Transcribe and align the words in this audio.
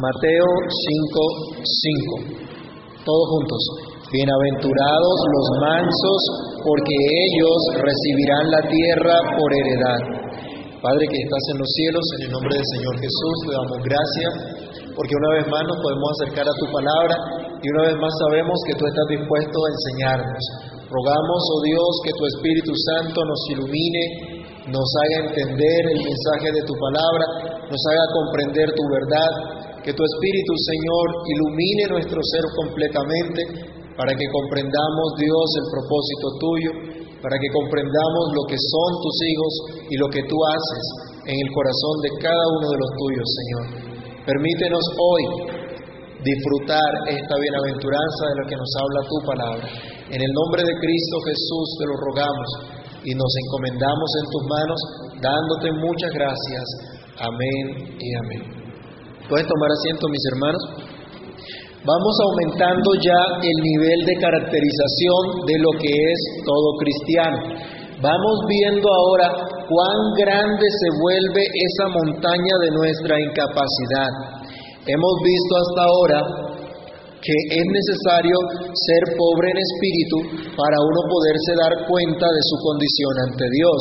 Mateo 0.00 0.48
5, 0.64 1.60
5. 1.60 3.04
Todos 3.04 3.26
juntos. 3.36 3.62
Bienaventurados 4.08 5.16
los 5.28 5.46
mansos, 5.60 6.20
porque 6.64 6.96
ellos 6.96 7.58
recibirán 7.84 8.48
la 8.48 8.62
tierra 8.64 9.16
por 9.36 9.48
heredad. 9.52 10.00
Padre 10.80 11.04
que 11.04 11.20
estás 11.20 11.44
en 11.52 11.58
los 11.60 11.70
cielos, 11.76 12.04
en 12.16 12.20
el 12.24 12.30
nombre 12.32 12.48
del 12.56 12.68
Señor 12.80 12.94
Jesús, 12.96 13.34
te 13.44 13.52
damos 13.52 13.78
gracias, 13.84 14.32
porque 14.96 15.20
una 15.20 15.30
vez 15.36 15.44
más 15.52 15.68
nos 15.68 15.78
podemos 15.84 16.08
acercar 16.16 16.48
a 16.48 16.58
tu 16.64 16.66
palabra 16.72 17.16
y 17.60 17.66
una 17.68 17.92
vez 17.92 17.96
más 18.00 18.12
sabemos 18.24 18.56
que 18.64 18.76
tú 18.80 18.88
estás 18.88 19.04
dispuesto 19.04 19.56
a 19.60 19.68
enseñarnos. 19.68 20.44
Rogamos, 20.88 21.40
oh 21.44 21.60
Dios, 21.60 21.92
que 22.08 22.16
tu 22.16 22.24
Espíritu 22.24 22.72
Santo 22.88 23.20
nos 23.20 23.40
ilumine, 23.52 24.40
nos 24.64 24.88
haga 25.04 25.28
entender 25.28 25.80
el 25.92 26.00
mensaje 26.08 26.48
de 26.56 26.64
tu 26.64 26.72
palabra, 26.72 27.52
nos 27.68 27.82
haga 27.84 28.04
comprender 28.16 28.68
tu 28.72 28.84
verdad, 28.88 29.59
que 29.84 29.92
tu 29.92 30.02
Espíritu, 30.04 30.52
Señor, 30.68 31.06
ilumine 31.24 31.84
nuestro 31.96 32.20
ser 32.20 32.44
completamente 32.56 33.40
para 33.96 34.12
que 34.16 34.26
comprendamos, 34.32 35.06
Dios, 35.16 35.46
el 35.60 35.66
propósito 35.72 36.26
tuyo, 36.40 36.72
para 37.20 37.36
que 37.36 37.48
comprendamos 37.52 38.24
lo 38.32 38.44
que 38.48 38.56
son 38.56 38.90
tus 39.04 39.16
hijos 39.28 39.52
y 39.92 39.94
lo 40.00 40.08
que 40.08 40.24
tú 40.24 40.36
haces 40.40 40.84
en 41.28 41.36
el 41.36 41.50
corazón 41.52 41.94
de 42.00 42.10
cada 42.16 42.44
uno 42.60 42.66
de 42.70 42.78
los 42.80 42.90
tuyos, 42.96 43.28
Señor. 43.28 43.64
Permítenos 44.24 44.84
hoy 44.96 45.24
disfrutar 46.24 46.90
esta 47.08 47.36
bienaventuranza 47.40 48.22
de 48.28 48.36
la 48.40 48.44
que 48.48 48.56
nos 48.56 48.72
habla 48.76 49.00
tu 49.08 49.18
palabra. 49.24 49.64
En 50.12 50.20
el 50.20 50.32
nombre 50.32 50.62
de 50.64 50.74
Cristo 50.80 51.16
Jesús 51.24 51.66
te 51.80 51.86
lo 51.88 51.96
rogamos 51.96 52.48
y 53.04 53.14
nos 53.14 53.32
encomendamos 53.44 54.10
en 54.20 54.26
tus 54.28 54.44
manos, 54.48 54.80
dándote 55.20 55.72
muchas 55.72 56.12
gracias. 56.12 56.64
Amén 57.20 57.96
y 58.00 58.08
amén. 58.16 58.59
¿Pueden 59.30 59.46
tomar 59.46 59.70
asiento, 59.70 60.10
mis 60.10 60.26
hermanos? 60.34 60.62
Vamos 61.86 62.14
aumentando 62.18 62.98
ya 62.98 63.22
el 63.38 63.58
nivel 63.62 64.00
de 64.02 64.14
caracterización 64.18 65.22
de 65.46 65.56
lo 65.62 65.70
que 65.78 65.86
es 65.86 66.20
todo 66.42 66.68
cristiano. 66.82 67.38
Vamos 68.02 68.36
viendo 68.50 68.82
ahora 68.90 69.30
cuán 69.70 69.98
grande 70.18 70.66
se 70.66 70.88
vuelve 70.98 71.46
esa 71.46 71.86
montaña 71.94 72.54
de 72.58 72.70
nuestra 72.74 73.22
incapacidad. 73.22 74.10
Hemos 74.90 75.14
visto 75.22 75.52
hasta 75.62 75.80
ahora 75.86 76.20
que 77.22 77.36
es 77.54 77.66
necesario 77.70 78.34
ser 78.74 79.14
pobre 79.14 79.46
en 79.54 79.58
espíritu 79.62 80.50
para 80.58 80.74
uno 80.74 81.00
poderse 81.06 81.52
dar 81.54 81.74
cuenta 81.86 82.26
de 82.26 82.42
su 82.50 82.56
condición 82.66 83.14
ante 83.30 83.46
Dios, 83.46 83.80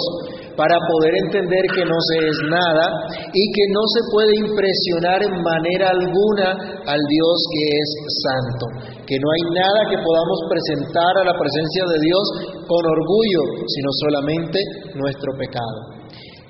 para 0.59 0.75
poder 0.75 1.15
entender 1.23 1.63
que 1.71 1.87
no 1.87 1.95
se 1.95 2.17
es 2.19 2.37
nada 2.51 2.85
y 3.31 3.43
que 3.55 3.65
no 3.71 3.79
se 3.95 4.01
puede 4.11 4.33
impresionar 4.43 5.23
en 5.23 5.39
manera 5.39 5.87
alguna 5.87 6.51
al 6.83 6.99
Dios 6.99 7.35
que 7.47 7.63
es 7.79 7.89
santo, 8.27 8.65
que 9.07 9.15
no 9.23 9.27
hay 9.31 9.43
nada 9.55 9.87
que 9.87 10.03
podamos 10.03 10.39
presentar 10.51 11.15
a 11.15 11.23
la 11.31 11.35
presencia 11.39 11.83
de 11.87 11.97
Dios 12.03 12.25
con 12.67 12.83
orgullo, 12.83 13.43
sino 13.71 13.89
solamente 14.03 14.59
nuestro 14.99 15.31
pecado. 15.39 15.95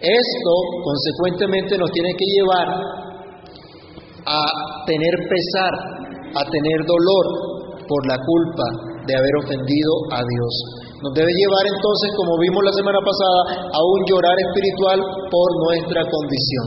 Esto, 0.02 0.54
consecuentemente, 0.82 1.78
nos 1.78 1.92
tiene 1.94 2.10
que 2.18 2.26
llevar 2.34 2.66
a 4.26 4.42
tener 4.90 5.14
pesar, 5.30 5.74
a 6.34 6.50
tener 6.50 6.80
dolor 6.82 7.26
por 7.86 8.02
la 8.10 8.18
culpa 8.18 8.66
de 9.06 9.14
haber 9.14 9.36
ofendido 9.46 9.94
a 10.10 10.22
Dios. 10.26 10.89
Nos 11.00 11.16
debe 11.16 11.32
llevar 11.32 11.66
entonces, 11.72 12.12
como 12.12 12.36
vimos 12.44 12.60
la 12.60 12.76
semana 12.76 13.00
pasada, 13.00 13.72
a 13.72 13.80
un 13.80 14.00
llorar 14.04 14.36
espiritual 14.36 15.00
por 15.32 15.48
nuestra 15.64 16.04
condición. 16.04 16.66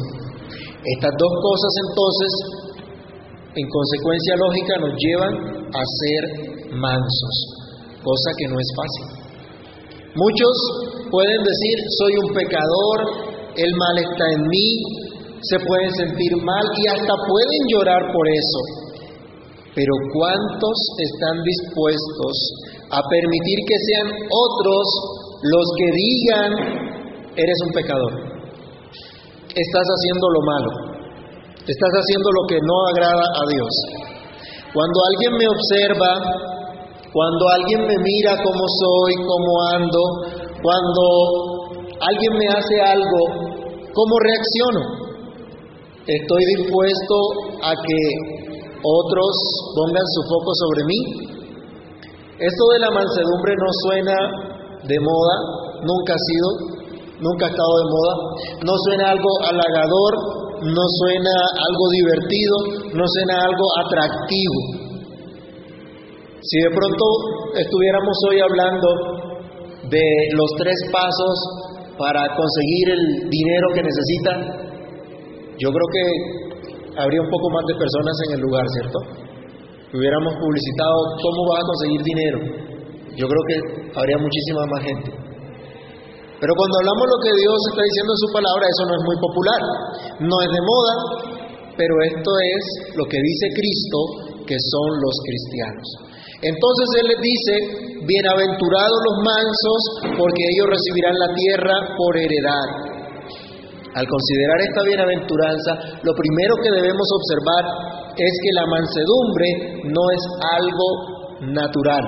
Estas 0.81 1.13
dos 1.21 1.33
cosas 1.37 1.73
entonces, 1.85 2.33
en 3.61 3.67
consecuencia 3.69 4.35
lógica, 4.41 4.73
nos 4.81 4.93
llevan 4.97 5.35
a 5.69 5.83
ser 5.85 6.23
mansos, 6.81 7.37
cosa 8.01 8.29
que 8.41 8.49
no 8.49 8.57
es 8.57 8.69
fácil. 8.73 9.07
Muchos 10.17 10.55
pueden 11.13 11.41
decir, 11.45 11.77
soy 12.01 12.13
un 12.25 12.29
pecador, 12.33 12.99
el 13.53 13.73
mal 13.77 13.97
está 14.01 14.25
en 14.33 14.43
mí, 14.49 14.69
se 15.45 15.61
pueden 15.61 15.93
sentir 15.93 16.33
mal 16.41 16.65
y 16.73 16.83
hasta 16.89 17.15
pueden 17.29 17.63
llorar 17.69 18.01
por 18.09 18.27
eso. 18.33 18.61
Pero 19.77 19.93
¿cuántos 20.13 20.77
están 21.05 21.37
dispuestos 21.45 22.33
a 22.93 23.01
permitir 23.09 23.59
que 23.65 23.79
sean 23.89 24.09
otros 24.29 24.85
los 25.43 25.67
que 25.81 25.89
digan, 25.97 26.51
eres 27.37 27.59
un 27.67 27.73
pecador? 27.73 28.13
Estás 29.49 29.87
haciendo 29.97 30.27
lo 30.29 30.41
malo, 30.45 30.71
estás 31.57 31.93
haciendo 31.97 32.29
lo 32.33 32.43
que 32.49 32.59
no 32.61 32.77
agrada 32.93 33.25
a 33.25 33.43
Dios. 33.49 33.75
Cuando 34.73 34.99
alguien 35.09 35.33
me 35.41 35.47
observa, 35.49 36.13
cuando 37.13 37.45
alguien 37.49 37.81
me 37.89 37.97
mira 37.97 38.37
cómo 38.43 38.65
soy, 38.81 39.13
cómo 39.25 39.51
ando, 39.77 40.03
cuando 40.61 41.05
alguien 42.01 42.33
me 42.39 42.47
hace 42.49 42.77
algo, 42.81 43.21
¿cómo 43.93 44.15
reacciono? 44.21 45.03
Estoy 46.07 46.43
dispuesto 46.57 47.17
a 47.63 47.73
que 47.73 48.01
otros 48.83 49.33
pongan 49.77 50.07
su 50.13 50.23
foco 50.29 50.51
sobre 50.55 50.85
mí. 50.85 51.42
Esto 52.39 52.65
de 52.73 52.79
la 52.81 52.91
mansedumbre 52.91 53.53
no 53.57 53.71
suena 53.85 54.17
de 54.89 54.99
moda, 54.99 55.37
nunca 55.85 56.15
ha 56.15 56.23
sido, 56.25 56.49
nunca 57.21 57.47
ha 57.47 57.51
estado 57.53 57.75
de 57.79 57.89
moda, 57.93 58.15
no 58.65 58.75
suena 58.89 59.11
algo 59.11 59.31
halagador, 59.47 60.13
no 60.63 60.85
suena 61.03 61.35
algo 61.69 61.85
divertido, 61.93 62.57
no 62.95 63.05
suena 63.07 63.35
algo 63.45 63.67
atractivo. 63.85 64.59
Si 66.41 66.59
de 66.59 66.71
pronto 66.75 67.05
estuviéramos 67.55 68.17
hoy 68.31 68.41
hablando 68.41 68.89
de 69.91 70.07
los 70.35 70.51
tres 70.59 70.79
pasos 70.91 71.37
para 71.99 72.27
conseguir 72.35 72.87
el 72.91 73.31
dinero 73.31 73.67
que 73.75 73.83
necesita, 73.83 74.33
yo 75.59 75.69
creo 75.71 75.89
que 75.93 76.05
habría 76.99 77.21
un 77.21 77.31
poco 77.31 77.51
más 77.51 77.65
de 77.67 77.75
personas 77.75 78.17
en 78.27 78.35
el 78.35 78.41
lugar, 78.41 78.65
¿cierto? 78.81 78.99
Hubiéramos 79.93 80.33
publicitado 80.41 80.97
cómo 81.21 81.41
vas 81.53 81.61
a 81.61 81.69
conseguir 81.69 82.01
dinero. 82.01 82.39
Yo 83.13 83.29
creo 83.29 83.43
que 83.45 83.57
habría 83.93 84.17
muchísima 84.17 84.65
más 84.73 84.83
gente. 84.89 85.11
Pero 86.41 86.53
cuando 86.57 86.75
hablamos 86.81 87.07
lo 87.13 87.19
que 87.21 87.33
Dios 87.37 87.59
está 87.71 87.83
diciendo 87.85 88.11
en 88.17 88.21
su 88.25 88.29
palabra, 88.33 88.65
eso 88.73 88.85
no 88.89 88.95
es 88.97 89.03
muy 89.05 89.19
popular. 89.21 89.61
No 90.25 90.37
es 90.43 90.51
de 90.51 90.63
moda, 90.65 90.95
pero 91.77 91.95
esto 92.09 92.31
es 92.41 92.63
lo 92.97 93.05
que 93.05 93.21
dice 93.21 93.47
Cristo 93.53 93.99
que 94.49 94.57
son 94.57 94.89
los 94.97 95.15
cristianos. 95.29 95.87
Entonces 96.41 96.87
Él 96.99 97.07
les 97.13 97.21
dice, 97.23 97.53
bienaventurados 98.03 98.99
los 99.07 99.17
mansos, 99.23 99.81
porque 100.19 100.43
ellos 100.57 100.73
recibirán 100.73 101.15
la 101.21 101.31
tierra 101.37 101.77
por 101.95 102.13
heredad. 102.17 102.69
Al 103.93 104.09
considerar 104.09 104.59
esta 104.67 104.83
bienaventuranza, 104.89 106.01
lo 106.01 106.13
primero 106.17 106.57
que 106.65 106.73
debemos 106.81 107.07
observar 107.13 108.02
es 108.17 108.33
que 108.45 108.53
la 108.53 108.67
mansedumbre 108.67 109.49
no 109.89 110.05
es 110.13 110.23
algo 110.59 110.89
natural. 111.53 112.05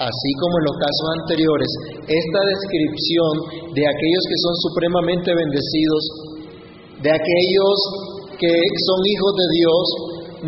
Así 0.00 0.30
como 0.40 0.54
en 0.56 0.64
los 0.64 0.76
casos 0.80 1.06
anteriores, 1.20 1.70
esta 2.08 2.40
descripción 2.40 3.32
de 3.76 3.84
aquellos 3.84 4.24
que 4.24 4.38
son 4.40 4.54
supremamente 4.64 5.28
bendecidos, 5.28 6.02
de 7.04 7.10
aquellos 7.12 7.76
que 8.40 8.54
son 8.56 9.00
hijos 9.04 9.32
de 9.36 9.46
Dios, 9.60 9.84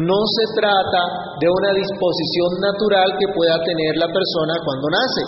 no 0.09 0.21
se 0.25 0.45
trata 0.56 1.03
de 1.37 1.49
una 1.53 1.71
disposición 1.77 2.51
natural 2.65 3.09
que 3.21 3.28
pueda 3.37 3.61
tener 3.61 3.93
la 4.01 4.09
persona 4.09 4.55
cuando 4.65 4.89
nace, 4.89 5.22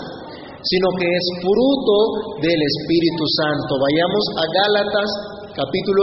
sino 0.64 0.88
que 0.96 1.04
es 1.04 1.24
fruto 1.44 1.96
del 2.40 2.56
Espíritu 2.56 3.24
Santo. 3.44 3.76
Vayamos 3.76 4.24
a 4.40 4.44
Gálatas 4.48 5.10
capítulo 5.52 6.02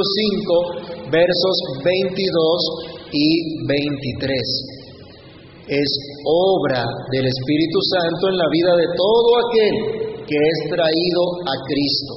5, 0.85 0.90
versos 1.11 1.55
22 1.83 3.11
y 3.11 3.67
23. 3.67 4.39
Es 5.67 5.91
obra 6.25 6.83
del 7.11 7.27
Espíritu 7.27 7.79
Santo 7.91 8.29
en 8.29 8.37
la 8.37 8.47
vida 8.51 8.75
de 8.75 8.87
todo 8.95 9.29
aquel 9.43 9.75
que 10.25 10.37
es 10.39 10.57
traído 10.71 11.21
a 11.43 11.55
Cristo. 11.67 12.13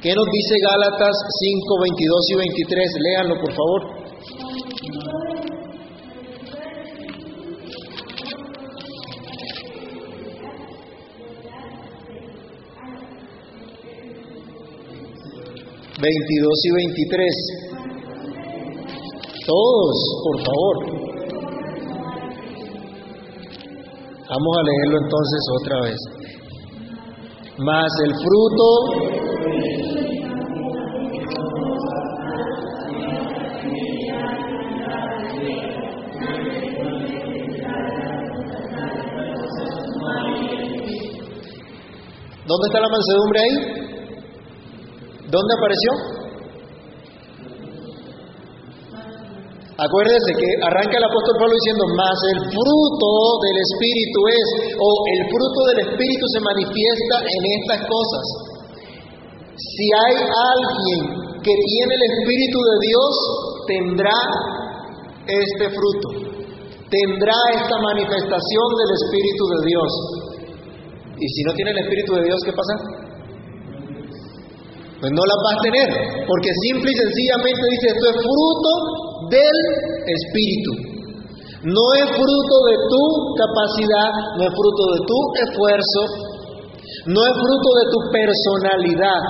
¿Qué 0.00 0.12
nos 0.12 0.26
dice 0.32 0.54
Gálatas 0.60 1.16
5, 1.40 1.80
22 1.80 2.30
y 2.30 2.34
23? 2.34 2.92
Léanlo, 3.04 3.40
por 3.40 3.52
favor. 3.52 4.04
22 16.04 16.52
y 16.64 16.70
23. 16.74 17.73
Todos, 19.46 19.96
por 20.24 20.36
favor. 20.46 20.76
Vamos 24.30 24.56
a 24.56 24.62
leerlo 24.62 24.98
entonces 25.04 25.40
otra 25.60 25.80
vez. 25.82 26.00
Más 27.58 27.92
el 28.04 28.14
fruto 28.14 28.64
¿Dónde 42.46 42.66
está 42.66 42.78
la 42.80 42.88
mansedumbre 42.88 43.40
ahí? 43.40 43.54
¿Dónde 45.30 45.54
apareció? 45.58 46.13
Acuérdese 49.74 50.30
que 50.38 50.48
arranca 50.62 50.94
el 50.94 51.02
apóstol 51.10 51.34
Pablo 51.34 51.54
diciendo, 51.58 51.82
más 51.98 52.18
el 52.30 52.40
fruto 52.46 53.10
del 53.42 53.58
Espíritu 53.58 54.18
es, 54.30 54.48
o 54.70 54.88
el 55.18 55.20
fruto 55.34 55.60
del 55.66 55.78
Espíritu 55.90 56.24
se 56.30 56.40
manifiesta 56.46 57.16
en 57.26 57.42
estas 57.58 57.80
cosas. 57.90 58.24
Si 59.58 59.86
hay 59.90 60.14
alguien 60.30 61.00
que 61.42 61.54
tiene 61.58 61.90
el 61.90 62.04
Espíritu 62.06 62.58
de 62.62 62.76
Dios, 62.86 63.12
tendrá 63.66 64.18
este 65.26 65.66
fruto, 65.74 66.06
tendrá 66.86 67.34
esta 67.58 67.74
manifestación 67.74 68.68
del 68.78 68.90
Espíritu 68.94 69.42
de 69.58 69.60
Dios. 69.74 69.90
Y 71.18 71.26
si 71.34 71.40
no 71.50 71.52
tiene 71.58 71.74
el 71.74 71.82
Espíritu 71.82 72.14
de 72.14 72.22
Dios, 72.30 72.38
¿qué 72.46 72.54
pasa? 72.54 72.74
Pues 75.02 75.10
no 75.10 75.22
la 75.26 75.34
vas 75.34 75.58
a 75.58 75.62
tener, 75.66 75.88
porque 76.30 76.50
simple 76.62 76.86
y 76.86 76.94
sencillamente 76.94 77.62
dice, 77.74 77.86
esto 77.90 78.06
es 78.06 78.16
fruto 78.22 79.03
del 79.34 79.56
Espíritu. 80.06 80.94
No 81.64 81.84
es 81.96 82.06
fruto 82.12 82.56
de 82.70 82.76
tu 82.92 83.02
capacidad, 83.40 84.10
no 84.36 84.42
es 84.44 84.52
fruto 84.52 84.84
de 84.94 85.00
tu 85.08 85.18
esfuerzo, 85.48 86.00
no 87.06 87.20
es 87.24 87.34
fruto 87.40 87.68
de 87.80 87.84
tu 87.90 87.98
personalidad, 88.12 89.22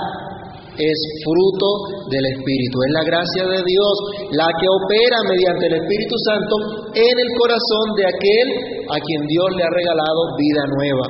es 0.75 0.99
fruto 1.23 1.67
del 2.11 2.25
Espíritu. 2.35 2.75
Es 2.83 2.91
la 2.91 3.03
gracia 3.07 3.43
de 3.47 3.61
Dios 3.63 3.95
la 4.35 4.47
que 4.51 4.67
opera 4.67 5.17
mediante 5.31 5.63
el 5.71 5.75
Espíritu 5.79 6.15
Santo 6.27 6.55
en 6.91 7.15
el 7.15 7.29
corazón 7.39 7.85
de 7.95 8.05
aquel 8.11 8.47
a 8.91 8.97
quien 8.99 9.21
Dios 9.27 9.47
le 9.55 9.63
ha 9.63 9.71
regalado 9.71 10.19
vida 10.35 10.63
nueva, 10.75 11.05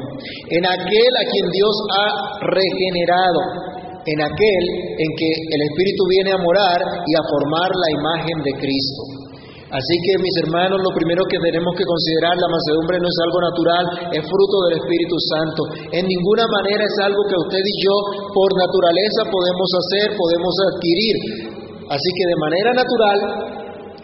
en 0.54 0.64
aquel 0.66 1.12
a 1.18 1.26
quien 1.26 1.48
Dios 1.50 1.76
ha 1.90 2.08
regenerado, 2.46 3.42
en 4.06 4.20
aquel 4.22 4.64
en 5.02 5.10
que 5.18 5.30
el 5.30 5.62
Espíritu 5.74 6.02
viene 6.10 6.32
a 6.34 6.40
morar 6.42 6.80
y 7.06 7.12
a 7.18 7.24
formar 7.26 7.70
la 7.74 7.90
imagen 7.98 8.38
de 8.46 8.54
Cristo. 8.62 9.26
Así 9.66 9.96
que 10.06 10.14
mis 10.22 10.36
hermanos, 10.46 10.78
lo 10.78 10.94
primero 10.94 11.26
que 11.26 11.42
tenemos 11.42 11.74
que 11.74 11.84
considerar, 11.84 12.38
la 12.38 12.54
mansedumbre 12.54 13.02
no 13.02 13.10
es 13.10 13.20
algo 13.28 13.40
natural, 13.50 13.86
es 14.14 14.24
fruto 14.24 14.56
del 14.70 14.78
Espíritu 14.78 15.18
Santo. 15.26 15.62
En 15.90 16.06
ninguna 16.06 16.46
manera 16.48 16.86
es 16.86 16.96
algo 17.02 17.20
que 17.26 17.34
usted 17.34 17.60
y 17.66 17.76
yo 17.82 17.96
por 18.30 18.50
naturaleza 18.56 19.26
podemos 19.26 19.70
hacer, 19.74 20.06
podemos 20.16 20.54
adquirir. 20.70 21.16
Así 21.92 22.10
que 22.14 22.24
de 22.30 22.38
manera 22.40 22.72
natural, 22.78 23.18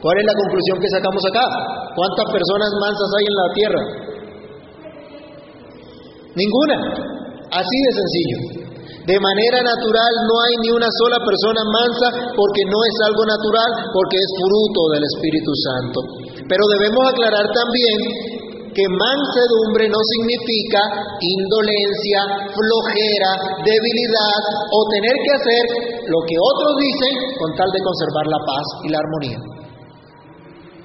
¿cuál 0.01 0.15
es 0.17 0.25
la 0.25 0.35
conclusión 0.35 0.81
que 0.81 0.89
sacamos 0.89 1.23
acá? 1.29 1.45
¿Cuántas 1.93 2.27
personas 2.35 2.69
mansas 2.81 3.09
hay 3.15 3.25
en 3.29 3.37
la 3.37 3.47
tierra? 3.53 3.83
Ninguna. 6.35 6.77
Así 7.53 7.77
de 7.85 7.91
sencillo. 7.95 8.60
De 9.01 9.17
manera 9.17 9.59
natural 9.65 10.13
no 10.29 10.35
hay 10.45 10.53
ni 10.61 10.69
una 10.77 10.89
sola 11.01 11.17
persona 11.25 11.61
mansa 11.65 12.07
porque 12.37 12.61
no 12.69 12.79
es 12.85 12.95
algo 13.09 13.23
natural, 13.25 13.69
porque 13.89 14.17
es 14.21 14.29
fruto 14.37 14.81
del 14.93 15.03
Espíritu 15.09 15.51
Santo. 15.57 15.97
Pero 16.45 16.63
debemos 16.77 17.03
aclarar 17.09 17.45
también 17.49 17.97
que 18.71 18.85
mansedumbre 18.87 19.89
no 19.89 19.99
significa 19.99 20.79
indolencia, 21.19 22.19
flojera, 22.55 23.31
debilidad 23.67 24.41
o 24.69 24.79
tener 24.95 25.15
que 25.17 25.33
hacer 25.35 25.63
lo 26.07 26.19
que 26.23 26.37
otros 26.39 26.73
dicen 26.79 27.13
con 27.41 27.49
tal 27.57 27.69
de 27.73 27.81
conservar 27.83 28.25
la 28.29 28.41
paz 28.45 28.65
y 28.85 28.87
la 28.89 28.99
armonía. 29.01 29.50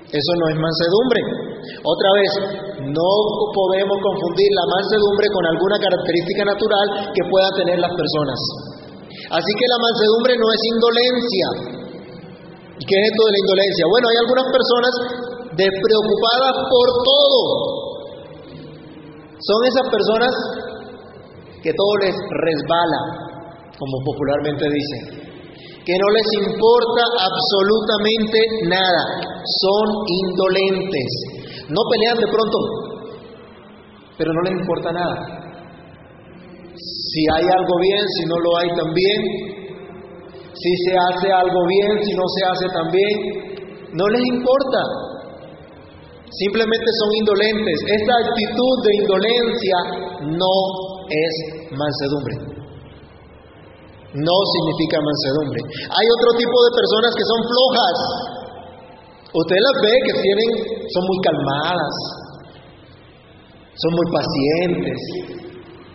Eso 0.06 0.32
no 0.38 0.44
es 0.54 0.56
mansedumbre. 0.62 1.20
Otra 1.82 2.10
vez, 2.14 2.30
no 2.94 3.10
podemos 3.50 3.98
confundir 3.98 4.50
la 4.54 4.66
mansedumbre 4.70 5.26
con 5.34 5.44
alguna 5.50 5.76
característica 5.82 6.42
natural 6.46 7.10
que 7.10 7.22
puedan 7.26 7.52
tener 7.58 7.78
las 7.82 7.90
personas. 7.90 8.38
Así 9.34 9.50
que 9.58 9.66
la 9.66 9.78
mansedumbre 9.82 10.32
no 10.38 10.46
es 10.46 10.60
indolencia. 10.70 11.46
¿Y 12.78 12.84
qué 12.86 12.94
es 13.02 13.04
esto 13.10 13.22
de 13.26 13.32
la 13.34 13.40
indolencia? 13.42 13.84
Bueno, 13.90 14.06
hay 14.06 14.18
algunas 14.22 14.46
personas 14.46 14.92
despreocupadas 15.58 16.54
por 16.70 16.86
todo. 17.02 17.40
Son 19.42 19.60
esas 19.66 19.86
personas 19.90 20.32
que 21.66 21.72
todo 21.74 21.92
les 21.98 22.14
resbala, 22.14 23.00
como 23.74 23.96
popularmente 24.06 24.64
dicen 24.70 25.25
que 25.86 25.94
no 26.02 26.08
les 26.10 26.26
importa 26.50 27.02
absolutamente 27.30 28.38
nada, 28.66 29.02
son 29.62 29.86
indolentes, 30.02 31.10
no 31.70 31.80
pelean 31.86 32.18
de 32.18 32.26
pronto, 32.26 32.58
pero 34.18 34.32
no 34.34 34.40
les 34.42 34.58
importa 34.58 34.90
nada. 34.90 35.16
Si 36.74 37.22
hay 37.30 37.46
algo 37.46 37.74
bien, 37.80 38.02
si 38.18 38.26
no 38.26 38.34
lo 38.34 38.50
hay 38.58 38.68
también, 38.74 39.20
si 40.58 40.70
se 40.90 40.92
hace 40.98 41.30
algo 41.30 41.60
bien, 41.68 42.02
si 42.02 42.12
no 42.18 42.24
se 42.34 42.42
hace 42.50 42.66
también, 42.74 43.14
no 43.94 44.08
les 44.08 44.26
importa. 44.26 44.82
Simplemente 46.28 46.86
son 46.98 47.14
indolentes. 47.14 47.78
Esta 47.86 48.12
actitud 48.26 48.74
de 48.82 48.96
indolencia 49.02 49.76
no 50.34 50.54
es 51.08 51.70
mansedumbre 51.70 52.55
no 54.14 54.36
significa 54.54 55.02
mansedumbre. 55.02 55.60
Hay 55.90 56.06
otro 56.06 56.30
tipo 56.38 56.56
de 56.62 56.70
personas 56.76 57.10
que 57.16 57.26
son 57.26 57.40
flojas. 57.42 57.96
Usted 59.34 59.58
las 59.58 59.76
ve 59.82 59.94
que 60.06 60.14
tienen, 60.22 60.50
son 60.94 61.02
muy 61.06 61.18
calmadas, 61.20 61.94
son 63.76 63.92
muy 63.92 64.08
pacientes, 64.08 64.98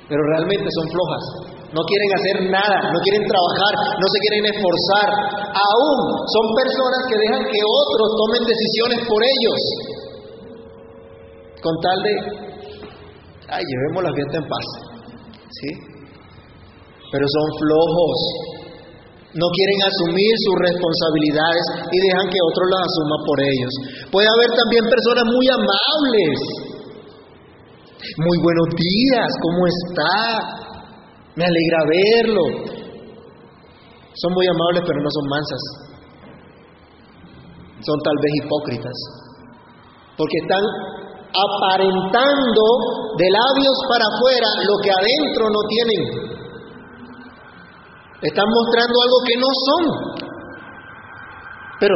pero 0.09 0.21
realmente 0.35 0.67
son 0.69 0.85
flojas. 0.91 1.23
No 1.71 1.81
quieren 1.87 2.09
hacer 2.19 2.35
nada, 2.51 2.91
no 2.91 2.99
quieren 2.99 3.23
trabajar, 3.23 3.73
no 3.95 4.07
se 4.11 4.19
quieren 4.27 4.45
esforzar. 4.51 5.07
Aún 5.55 5.97
son 6.27 6.45
personas 6.51 7.01
que 7.07 7.15
dejan 7.15 7.43
que 7.47 7.61
otros 7.63 8.09
tomen 8.19 8.43
decisiones 8.43 8.99
por 9.07 9.21
ellos. 9.23 9.59
Con 11.63 11.73
tal 11.79 11.97
de, 12.03 12.13
ay, 13.47 13.63
llevemos 13.63 14.03
la 14.03 14.13
fiesta 14.13 14.37
en 14.37 14.47
paz. 14.51 14.65
¿Sí? 15.47 16.00
Pero 17.11 17.25
son 17.27 17.47
flojos. 17.59 18.17
No 19.31 19.47
quieren 19.47 19.79
asumir 19.87 20.33
sus 20.43 20.57
responsabilidades 20.59 21.65
y 21.91 21.97
dejan 22.03 22.27
que 22.27 22.39
otros 22.51 22.67
las 22.67 22.83
asuman 22.83 23.21
por 23.23 23.37
ellos. 23.39 23.73
Puede 24.11 24.27
haber 24.27 24.49
también 24.55 24.83
personas 24.91 25.25
muy 25.27 25.47
amables. 25.47 26.35
Muy 28.17 28.37
buenos 28.43 28.69
días, 28.75 29.29
¿cómo 29.39 29.61
está? 29.67 30.15
Me 31.35 31.45
alegra 31.47 31.79
verlo. 31.87 32.45
Son 34.15 34.33
muy 34.35 34.47
amables, 34.47 34.83
pero 34.83 34.99
no 34.99 35.09
son 35.11 35.25
mansas. 35.31 35.63
Son 37.87 37.97
tal 38.03 38.17
vez 38.19 38.31
hipócritas. 38.43 38.97
Porque 40.17 40.37
están 40.43 40.63
aparentando 41.31 42.63
de 43.15 43.27
labios 43.31 43.77
para 43.87 44.05
afuera 44.11 44.49
lo 44.67 44.75
que 44.83 44.91
adentro 44.91 45.43
no 45.47 45.61
tienen. 45.71 46.30
Están 48.21 48.45
mostrando 48.45 48.95
algo 49.01 49.17
que 49.25 49.35
no 49.41 49.49
son. 49.65 49.83
Pero 51.79 51.95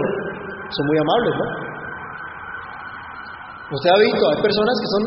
son 0.70 0.86
muy 0.88 0.98
amables, 0.98 1.34
¿no? 1.38 1.46
Usted 3.72 3.90
ha 3.90 4.00
visto, 4.00 4.24
hay 4.30 4.42
personas 4.42 4.76
que 4.82 4.88
son 4.94 5.04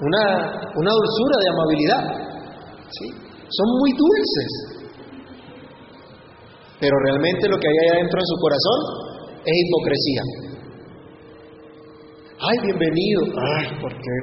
una, 0.00 0.24
una 0.76 0.92
dulzura 0.92 1.36
de 1.40 1.48
amabilidad. 1.48 2.02
¿sí? 2.90 3.06
Son 3.48 3.68
muy 3.80 3.92
dulces. 3.92 4.82
Pero 6.80 6.96
realmente 7.04 7.48
lo 7.48 7.56
que 7.56 7.68
hay 7.68 7.76
ahí 7.78 7.90
adentro 7.96 8.18
en 8.20 8.26
su 8.26 8.36
corazón 8.40 8.78
es 9.44 9.54
hipocresía. 9.64 10.22
Ay, 12.40 12.58
bienvenido. 12.64 13.20
Ay, 13.56 13.66
¿por 13.80 13.92
qué? 13.92 14.16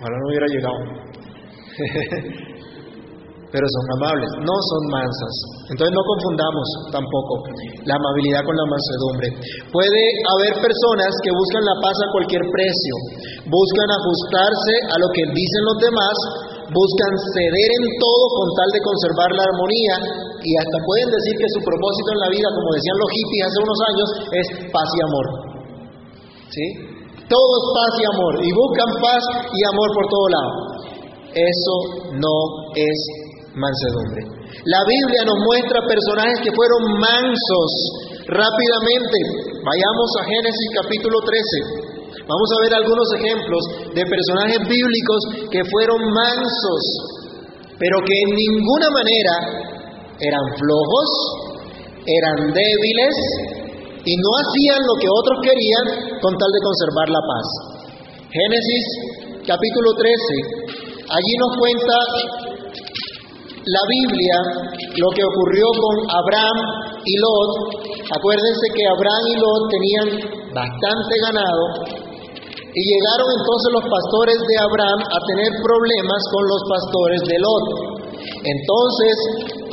Ahora 0.00 0.16
no 0.18 0.28
hubiera 0.28 0.46
llegado. 0.46 0.78
pero 3.48 3.64
son 3.64 3.86
amables, 3.96 4.28
no 4.44 4.52
son 4.52 4.82
mansas. 4.92 5.34
Entonces 5.72 5.92
no 5.96 6.04
confundamos 6.04 6.66
tampoco 6.92 7.48
la 7.88 7.96
amabilidad 7.96 8.44
con 8.44 8.56
la 8.56 8.66
mansedumbre. 8.68 9.28
Puede 9.72 10.02
haber 10.36 10.52
personas 10.60 11.10
que 11.24 11.32
buscan 11.32 11.64
la 11.64 11.76
paz 11.80 11.96
a 11.96 12.12
cualquier 12.12 12.44
precio, 12.44 12.94
buscan 13.48 13.88
ajustarse 13.88 14.74
a 14.92 14.96
lo 15.00 15.08
que 15.16 15.24
dicen 15.32 15.62
los 15.64 15.78
demás, 15.80 16.16
buscan 16.68 17.12
ceder 17.32 17.70
en 17.80 17.84
todo 17.96 18.24
con 18.36 18.48
tal 18.52 18.70
de 18.76 18.80
conservar 18.84 19.30
la 19.32 19.44
armonía 19.48 19.94
y 20.44 20.50
hasta 20.60 20.76
pueden 20.84 21.08
decir 21.08 21.34
que 21.40 21.48
su 21.56 21.60
propósito 21.64 22.08
en 22.12 22.20
la 22.20 22.30
vida, 22.32 22.48
como 22.52 22.68
decían 22.76 22.96
los 23.00 23.10
hippies 23.16 23.44
hace 23.48 23.58
unos 23.64 23.80
años, 23.88 24.08
es 24.28 24.46
paz 24.68 24.88
y 24.92 25.00
amor. 25.08 25.26
¿Sí? 26.52 26.66
Todo 27.28 27.50
es 27.60 27.66
paz 27.72 27.92
y 27.96 28.04
amor 28.12 28.34
y 28.44 28.50
buscan 28.52 28.90
paz 29.00 29.22
y 29.52 29.60
amor 29.72 29.88
por 29.96 30.04
todo 30.12 30.26
lado. 30.28 30.52
Eso 31.28 31.76
no 32.16 32.36
es 32.72 32.98
mansedumbre. 33.58 34.22
La 34.64 34.80
Biblia 34.86 35.22
nos 35.26 35.38
muestra 35.42 35.82
personajes 35.84 36.38
que 36.46 36.54
fueron 36.54 36.82
mansos 36.98 37.70
rápidamente. 38.30 39.18
Vayamos 39.60 40.08
a 40.18 40.22
Génesis 40.24 40.68
capítulo 40.82 41.18
13. 41.20 41.98
Vamos 42.24 42.48
a 42.52 42.60
ver 42.62 42.72
algunos 42.76 43.08
ejemplos 43.18 43.62
de 43.94 44.04
personajes 44.04 44.60
bíblicos 44.68 45.20
que 45.50 45.62
fueron 45.66 46.00
mansos. 46.12 46.84
pero 47.78 47.96
que 48.02 48.16
en 48.26 48.30
ninguna 48.34 48.88
manera 48.90 49.34
eran 50.18 50.44
flojos, 50.58 51.08
eran 52.02 52.50
débiles 52.50 53.14
y 54.02 54.12
no 54.18 54.30
hacían 54.34 54.82
lo 54.82 54.94
que 54.98 55.06
otros 55.06 55.38
querían 55.46 56.18
con 56.18 56.34
tal 56.34 56.50
de 56.50 56.60
conservar 56.66 57.08
la 57.08 57.22
paz. 57.22 57.46
Génesis 58.34 58.84
capítulo 59.46 59.94
13, 59.94 60.10
allí 61.06 61.34
nos 61.38 61.52
cuenta 61.54 61.96
la 63.58 63.82
Biblia 63.90 64.36
lo 64.94 65.08
que 65.10 65.24
ocurrió 65.24 65.66
con 65.74 65.94
Abraham 66.08 66.58
y 67.04 67.14
Lot. 67.18 67.50
Acuérdense 68.14 68.66
que 68.74 68.84
Abraham 68.86 69.24
y 69.28 69.36
Lot 69.38 69.62
tenían 69.68 70.08
bastante 70.54 71.14
ganado 71.26 71.64
y 72.68 72.80
llegaron 72.84 73.28
entonces 73.34 73.68
los 73.74 73.86
pastores 73.90 74.38
de 74.38 74.56
Abraham 74.62 75.00
a 75.10 75.18
tener 75.26 75.50
problemas 75.58 76.20
con 76.30 76.42
los 76.46 76.62
pastores 76.68 77.20
de 77.26 77.36
Lot. 77.42 77.66
Entonces 78.38 79.14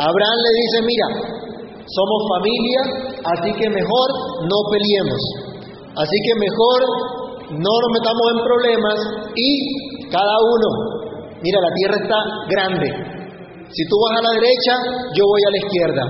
Abraham 0.02 0.40
le 0.42 0.52
dice, 0.58 0.78
mira, 0.84 1.08
somos 1.86 2.20
familia, 2.34 2.82
así 3.38 3.50
que 3.54 3.68
mejor 3.70 4.08
no 4.50 4.58
peleemos. 4.74 5.22
Así 5.96 6.18
que 6.26 6.34
mejor 6.42 6.80
no 7.56 7.74
nos 7.80 7.92
metamos 7.94 8.26
en 8.34 8.40
problemas 8.44 8.98
y 9.38 9.50
cada 10.10 10.36
uno, 10.42 10.68
mira, 11.42 11.60
la 11.62 11.72
tierra 11.78 11.98
está 12.02 12.20
grande. 12.50 13.15
Si 13.70 13.82
tú 13.90 13.96
vas 13.98 14.20
a 14.20 14.26
la 14.26 14.34
derecha, 14.38 14.74
yo 15.14 15.24
voy 15.26 15.42
a 15.46 15.52
la 15.52 15.60
izquierda 15.66 16.04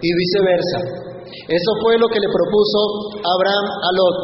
y 0.00 0.08
viceversa. 0.08 1.04
Eso 1.48 1.70
fue 1.82 1.98
lo 1.98 2.08
que 2.08 2.20
le 2.20 2.28
propuso 2.28 2.78
Abraham 3.20 3.66
a 3.68 3.90
Lot. 3.92 4.16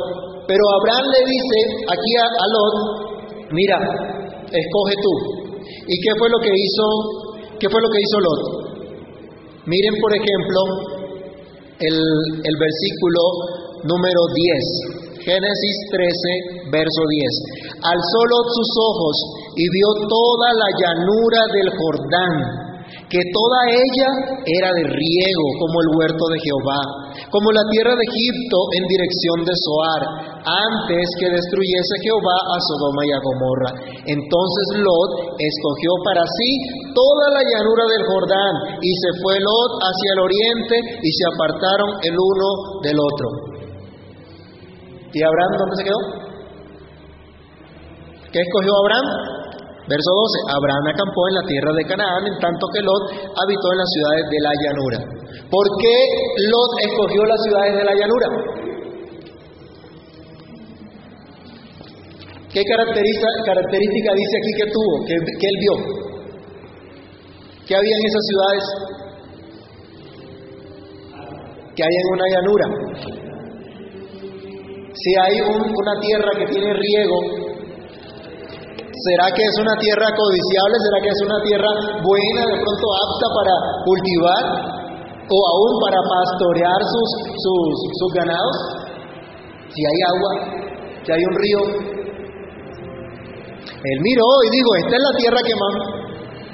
Pero 0.49 0.63
Abraham 0.67 1.07
le 1.13 1.23
dice 1.29 1.59
aquí 1.87 2.13
a, 2.17 2.47
Lot, 2.51 2.75
mira, 3.53 3.79
escoge 4.49 4.95
tú. 4.99 5.13
¿Y 5.87 5.95
qué 6.01 6.13
fue 6.19 6.29
lo 6.31 6.39
que 6.39 6.51
hizo? 6.51 6.85
¿Qué 7.59 7.69
fue 7.69 7.81
lo 7.81 7.91
que 7.93 8.01
hizo 8.01 8.19
Lot? 8.21 8.43
Miren, 9.67 9.95
por 10.01 10.13
ejemplo, 10.17 10.61
el, 11.79 11.97
el 12.43 12.57
versículo 12.57 13.21
número 13.85 14.23
10. 14.35 15.01
Génesis 15.21 15.77
13, 15.93 16.73
verso 16.73 17.03
10. 17.05 17.85
Alzó 17.85 18.21
Lot 18.25 18.49
sus 18.49 18.71
ojos 18.81 19.17
y 19.57 19.65
vio 19.69 19.89
toda 20.09 20.49
la 20.57 20.69
llanura 20.81 21.41
del 21.53 21.69
Jordán, 21.77 22.35
que 23.11 23.19
toda 23.35 23.61
ella 23.75 24.11
era 24.47 24.71
de 24.71 24.87
riego 24.87 25.47
como 25.59 25.77
el 25.83 25.89
huerto 25.99 26.25
de 26.31 26.39
Jehová, 26.47 26.83
como 27.27 27.51
la 27.51 27.67
tierra 27.67 27.99
de 27.99 28.07
Egipto 28.07 28.59
en 28.79 28.85
dirección 28.87 29.39
de 29.43 29.55
Zoar, 29.67 30.03
antes 30.47 31.05
que 31.19 31.35
destruyese 31.35 32.07
Jehová 32.07 32.39
a 32.39 32.57
Sodoma 32.71 33.03
y 33.03 33.11
a 33.11 33.19
Gomorra. 33.19 33.71
Entonces 34.15 34.67
Lot 34.79 35.13
escogió 35.43 35.91
para 36.07 36.23
sí 36.23 36.51
toda 36.95 37.35
la 37.35 37.43
llanura 37.43 37.85
del 37.91 38.07
Jordán, 38.07 38.55
y 38.79 38.91
se 38.95 39.11
fue 39.19 39.43
Lot 39.43 39.73
hacia 39.83 40.11
el 40.15 40.21
oriente, 40.31 40.77
y 41.03 41.11
se 41.11 41.25
apartaron 41.35 41.91
el 42.07 42.15
uno 42.15 42.49
del 42.87 42.95
otro. 42.95 43.27
¿Y 45.11 45.19
Abraham 45.19 45.53
dónde 45.59 45.77
se 45.83 45.85
quedó? 45.85 46.01
¿Qué 48.31 48.39
escogió 48.39 48.71
Abraham? 48.87 49.40
Verso 49.91 50.07
12. 50.07 50.55
Abraham 50.55 50.87
acampó 50.87 51.27
en 51.27 51.35
la 51.35 51.45
tierra 51.51 51.73
de 51.75 51.83
Canaán, 51.83 52.23
en 52.23 52.39
tanto 52.39 52.63
que 52.71 52.79
Lot 52.79 53.11
habitó 53.11 53.67
en 53.75 53.79
las 53.83 53.91
ciudades 53.91 54.25
de 54.31 54.39
la 54.39 54.53
llanura. 54.55 54.99
¿Por 55.51 55.67
qué 55.83 55.97
Lot 56.47 56.73
escogió 56.87 57.27
las 57.27 57.43
ciudades 57.43 57.75
de 57.75 57.83
la 57.83 57.95
llanura? 57.99 58.29
¿Qué 62.55 62.63
característica, 62.63 64.15
dice 64.15 64.35
aquí 64.39 64.53
que 64.63 64.71
tuvo, 64.71 64.95
que, 65.07 65.15
él 65.15 65.57
vio? 65.59 65.75
¿Qué 67.67 67.75
había 67.75 67.97
en 67.99 68.07
esas 68.07 68.25
ciudades? 68.31 68.65
Que 71.75 71.83
hay 71.83 71.95
en 71.99 72.07
una 72.15 72.27
llanura. 72.31 72.67
Si 74.95 75.11
hay 75.19 75.41
una 75.41 76.01
tierra 76.01 76.31
que 76.39 76.47
tiene 76.47 76.75
riego, 76.75 77.50
¿será 79.01 79.27
que 79.33 79.43
es 79.43 79.57
una 79.61 79.75
tierra 79.81 80.09
codiciable? 80.13 80.77
¿Será 80.81 80.99
que 81.01 81.11
es 81.11 81.21
una 81.25 81.39
tierra 81.45 81.71
buena, 82.05 82.43
de 82.45 82.57
pronto 82.61 82.87
apta 83.01 83.27
para 83.37 83.55
cultivar 83.85 84.45
o 85.31 85.39
aún 85.39 85.73
para 85.81 86.01
pastorear 86.05 86.81
sus, 86.85 87.09
sus, 87.39 87.69
sus 87.97 88.11
ganados? 88.15 88.57
Si 89.73 89.81
hay 89.81 89.99
agua, 90.11 90.33
si 91.05 91.09
hay 91.13 91.23
un 91.23 91.35
río. 91.39 91.61
Él 93.81 93.99
miró 94.05 94.29
y 94.45 94.49
dijo, 94.53 94.71
esta 94.85 94.95
es 94.97 95.03
la 95.03 95.15
tierra 95.17 95.41
que 95.41 95.57
más 95.57 95.75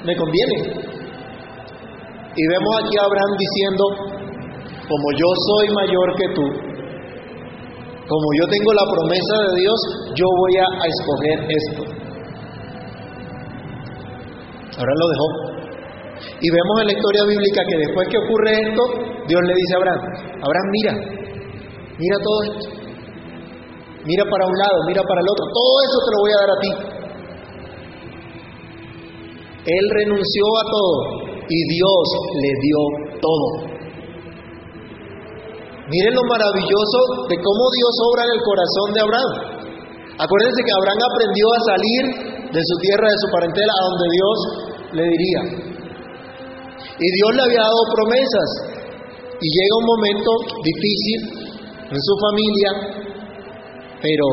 me 0.05 0.13
conviene. 0.15 0.57
Y 2.37 2.43
vemos 2.47 2.73
aquí 2.79 2.93
a 2.95 3.03
Abraham 3.03 3.33
diciendo, 3.35 3.83
como 4.87 5.07
yo 5.17 5.29
soy 5.51 5.67
mayor 5.73 6.07
que 6.15 6.27
tú, 6.37 6.67
como 8.07 8.27
yo 8.39 8.45
tengo 8.47 8.71
la 8.71 8.85
promesa 8.87 9.35
de 9.51 9.59
Dios, 9.59 9.79
yo 10.15 10.25
voy 10.39 10.53
a, 10.55 10.67
escoger 10.87 11.37
esto. 11.51 12.06
Ahora 14.77 14.93
lo 14.93 15.07
dejó. 15.09 15.27
Y 16.41 16.47
vemos 16.49 16.75
en 16.81 16.87
la 16.87 16.93
historia 16.93 17.23
bíblica 17.25 17.61
que 17.65 17.77
después 17.77 18.07
que 18.09 18.17
ocurre 18.17 18.51
esto, 18.61 18.83
Dios 19.27 19.41
le 19.41 19.53
dice 19.53 19.73
a 19.73 19.77
Abraham, 19.77 20.01
Abraham 20.37 20.67
mira, 20.71 20.93
mira 21.97 22.15
todo 22.21 22.37
esto. 22.45 22.65
Mira 24.05 24.23
para 24.29 24.45
un 24.45 24.55
lado, 24.57 24.77
mira 24.87 25.01
para 25.03 25.19
el 25.21 25.27
otro. 25.27 25.45
Todo 25.51 25.73
eso 25.83 25.97
te 26.05 26.11
lo 26.13 26.19
voy 26.21 26.31
a 26.31 26.41
dar 26.41 26.51
a 26.53 26.59
ti. 26.61 26.71
Él 29.67 29.85
renunció 29.99 30.45
a 30.47 30.63
todo 30.71 30.95
y 31.43 31.59
Dios 31.75 32.05
le 32.39 32.51
dio 32.63 32.79
todo. 33.19 33.47
Miren 35.89 36.13
lo 36.15 36.23
maravilloso 36.27 36.99
de 37.27 37.35
cómo 37.35 37.63
Dios 37.71 37.93
obra 38.11 38.21
en 38.27 38.31
el 38.31 38.41
corazón 38.43 38.87
de 38.95 38.99
Abraham. 39.01 39.31
Acuérdense 40.19 40.59
que 40.63 40.73
Abraham 40.75 41.01
aprendió 41.03 41.45
a 41.51 41.59
salir 41.67 42.01
de 42.51 42.61
su 42.63 42.75
tierra, 42.79 43.07
de 43.07 43.19
su 43.19 43.27
parentela, 43.31 43.71
a 43.71 43.85
donde 43.91 44.07
Dios 44.07 44.37
le 44.93 45.03
diría. 45.03 45.41
Y 46.99 47.07
Dios 47.15 47.29
le 47.35 47.41
había 47.43 47.63
dado 47.63 47.81
promesas. 47.93 48.49
Y 49.37 49.47
llega 49.47 49.81
un 49.81 49.87
momento 49.87 50.31
difícil 50.63 51.19
en 51.93 51.99
su 52.01 52.13
familia, 52.25 52.69
pero 54.01 54.25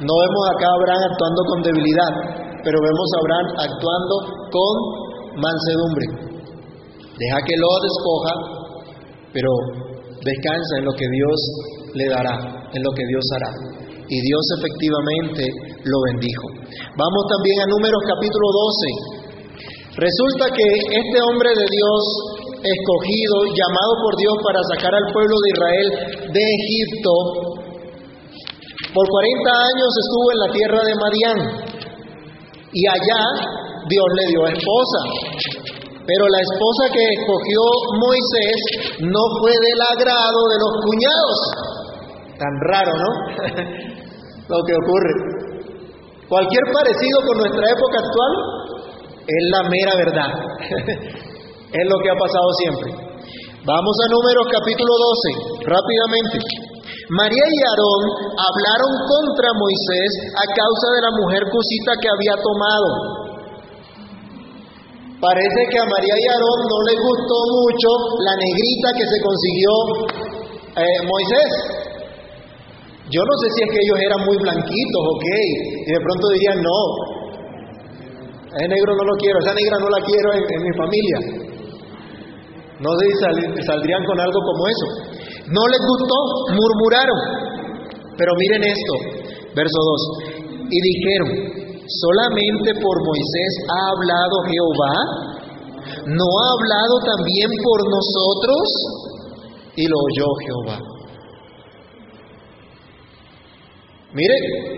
no 0.00 0.14
vemos 0.14 0.42
acá 0.54 0.66
a 0.70 0.76
Abraham 0.78 1.02
actuando 1.10 1.40
con 1.50 1.62
debilidad, 1.62 2.12
pero 2.62 2.78
vemos 2.78 3.08
a 3.10 3.18
Abraham 3.18 3.48
actuando 3.58 4.14
con 4.54 4.74
mansedumbre. 5.42 6.06
Deja 7.18 7.38
que 7.42 7.56
lo 7.58 7.68
escoja, 7.84 8.34
pero 9.32 9.50
Descansa 10.24 10.80
en 10.80 10.84
lo 10.88 10.92
que 10.96 11.04
Dios 11.04 11.38
le 11.92 12.06
dará, 12.08 12.32
en 12.72 12.80
lo 12.80 12.90
que 12.96 13.04
Dios 13.04 13.24
hará. 13.36 13.52
Y 14.08 14.16
Dios 14.24 14.44
efectivamente 14.56 15.44
lo 15.84 15.98
bendijo. 16.08 16.48
Vamos 16.96 17.22
también 17.28 17.60
a 17.60 17.66
Números 17.68 18.00
capítulo 18.08 18.46
12. 18.48 19.23
Resulta 19.94 20.50
que 20.50 20.66
este 20.90 21.18
hombre 21.22 21.50
de 21.54 21.66
Dios 21.70 22.02
escogido, 22.50 23.36
llamado 23.46 23.92
por 24.02 24.12
Dios 24.18 24.34
para 24.42 24.60
sacar 24.74 24.90
al 24.90 25.06
pueblo 25.14 25.36
de 25.38 25.48
Israel 25.54 25.88
de 26.34 26.42
Egipto, 26.42 27.12
por 28.90 29.06
40 29.06 29.50
años 29.54 29.90
estuvo 29.94 30.26
en 30.34 30.38
la 30.38 30.50
tierra 30.50 30.80
de 30.82 30.94
Madián 30.98 31.38
y 32.74 32.82
allá 32.90 33.22
Dios 33.86 34.08
le 34.18 34.24
dio 34.34 34.40
esposa. 34.50 35.00
Pero 36.06 36.26
la 36.26 36.40
esposa 36.42 36.84
que 36.90 37.04
escogió 37.14 37.62
Moisés 38.02 38.60
no 38.98 39.22
fue 39.38 39.54
del 39.54 39.80
agrado 39.94 40.40
de 40.50 40.58
los 40.58 40.72
cuñados. 40.82 41.38
Tan 42.34 42.54
raro, 42.66 42.92
¿no? 42.98 43.10
lo 44.50 44.58
que 44.66 44.74
ocurre. 44.74 45.14
Cualquier 46.28 46.64
parecido 46.74 47.18
con 47.26 47.38
nuestra 47.38 47.66
época 47.70 47.96
actual 48.02 48.32
es 49.26 49.42
la 49.50 49.62
mera 49.68 49.92
verdad. 49.96 50.30
es 51.72 51.84
lo 51.88 51.96
que 52.00 52.10
ha 52.10 52.18
pasado 52.20 52.48
siempre. 52.60 52.88
Vamos 53.64 53.96
a 53.96 54.06
Números 54.12 54.46
capítulo 54.52 54.92
12, 54.92 55.64
rápidamente. 55.64 56.36
María 57.08 57.46
y 57.48 57.58
Aarón 57.64 58.02
hablaron 58.36 58.92
contra 59.08 59.48
Moisés 59.56 60.10
a 60.36 60.44
causa 60.52 60.88
de 60.92 61.00
la 61.00 61.12
mujer 61.16 61.42
cusita 61.48 61.92
que 62.00 62.08
había 62.08 62.36
tomado. 62.40 62.88
Parece 65.20 65.60
que 65.72 65.78
a 65.80 65.88
María 65.88 66.16
y 66.16 66.26
Aarón 66.28 66.60
no 66.68 66.78
les 66.84 66.98
gustó 67.00 67.38
mucho 67.56 67.88
la 68.24 68.34
negrita 68.36 68.88
que 68.92 69.06
se 69.08 69.18
consiguió 69.24 69.72
eh, 70.76 70.98
Moisés. 71.08 71.52
Yo 73.08 73.20
no 73.20 73.34
sé 73.40 73.46
si 73.52 73.60
es 73.64 73.68
que 73.72 73.80
ellos 73.80 74.00
eran 74.00 74.20
muy 74.24 74.36
blanquitos, 74.40 75.02
ok, 75.16 75.24
y 75.24 75.92
de 75.92 76.00
pronto 76.00 76.24
dirían, 76.36 76.60
no, 76.60 76.80
ese 78.54 78.68
negro 78.68 78.94
no 78.94 79.04
lo 79.04 79.14
quiero, 79.18 79.38
esa 79.42 79.54
negra 79.54 79.76
no 79.82 79.88
la 79.90 80.00
quiero 80.06 80.28
en, 80.30 80.62
mi 80.62 80.72
familia. 80.78 81.18
No 82.78 82.90
sé 82.98 83.04
si 83.10 83.66
saldrían 83.66 84.04
con 84.04 84.20
algo 84.20 84.38
como 84.38 84.62
eso. 84.68 84.86
No 85.50 85.62
les 85.66 85.82
gustó, 85.82 86.18
murmuraron. 86.54 87.20
Pero 88.16 88.30
miren 88.38 88.62
esto, 88.62 88.94
verso 89.54 89.78
2. 89.78 90.70
Y 90.70 90.78
dijeron, 90.80 91.28
¿solamente 91.82 92.74
por 92.78 92.96
Moisés 93.02 93.52
ha 93.66 93.82
hablado 93.90 94.36
Jehová? 94.46 94.94
¿No 96.06 96.24
ha 96.24 96.48
hablado 96.54 96.94
también 97.02 97.50
por 97.58 97.78
nosotros? 97.90 98.62
Y 99.74 99.84
lo 99.88 99.96
oyó 99.98 100.26
Jehová. 100.46 100.78
Mire, 104.14 104.36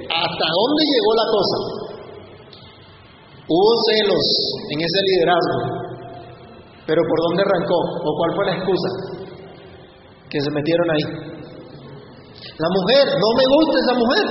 ¿hasta 0.08 0.46
dónde 0.48 0.82
llegó 0.88 1.12
la 1.12 1.26
cosa? 1.28 1.85
Hubo 3.48 3.70
celos 3.90 4.26
en 4.74 4.78
ese 4.80 5.00
liderazgo, 5.06 5.58
pero 6.86 7.00
¿por 7.02 7.18
dónde 7.30 7.42
arrancó? 7.46 7.78
¿O 8.02 8.08
cuál 8.18 8.30
fue 8.34 8.46
la 8.46 8.56
excusa? 8.58 8.90
Que 10.28 10.40
se 10.40 10.50
metieron 10.50 10.90
ahí. 10.90 11.36
La 12.58 12.68
mujer, 12.74 13.04
no 13.14 13.28
me 13.38 13.46
gusta 13.46 13.76
esa 13.78 13.94
mujer. 13.94 14.26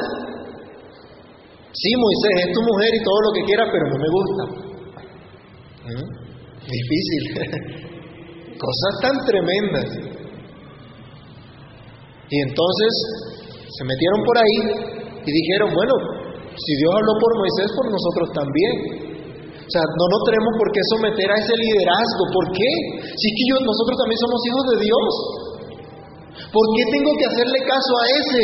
Sí, 1.72 1.92
Moisés, 1.96 2.48
es 2.48 2.54
tu 2.56 2.62
mujer 2.62 2.92
y 2.96 3.04
todo 3.04 3.20
lo 3.22 3.32
que 3.36 3.44
quiera, 3.44 3.64
pero 3.72 3.86
no 3.88 3.98
me 4.00 4.10
gusta. 4.16 4.44
¿Mm? 5.86 6.08
Difícil. 6.66 7.24
Cosas 8.66 8.94
tan 9.02 9.16
tremendas. 9.26 9.90
Y 12.30 12.42
entonces 12.42 12.92
se 13.70 13.84
metieron 13.86 14.24
por 14.26 14.38
ahí 14.38 14.58
y 15.26 15.32
dijeron, 15.32 15.74
bueno, 15.74 15.94
si 16.56 16.72
Dios 16.78 16.92
habló 16.96 17.14
por 17.20 17.38
Moisés, 17.38 17.72
por 17.76 17.92
nosotros 17.92 18.30
también. 18.34 19.05
O 19.66 19.72
sea, 19.74 19.82
no 19.82 20.06
nos 20.14 20.22
tenemos 20.30 20.54
por 20.62 20.70
qué 20.70 20.82
someter 20.94 21.26
a 21.26 21.38
ese 21.42 21.56
liderazgo. 21.58 22.24
¿Por 22.30 22.46
qué? 22.54 22.72
Si 23.02 23.26
es 23.26 23.34
que 23.34 23.46
yo, 23.50 23.56
nosotros 23.66 23.98
también 23.98 24.20
somos 24.22 24.40
hijos 24.46 24.64
de 24.70 24.78
Dios. 24.86 25.12
¿Por 26.54 26.66
qué 26.78 26.84
tengo 26.94 27.12
que 27.18 27.26
hacerle 27.26 27.60
caso 27.66 27.92
a 27.98 28.06
ese 28.22 28.42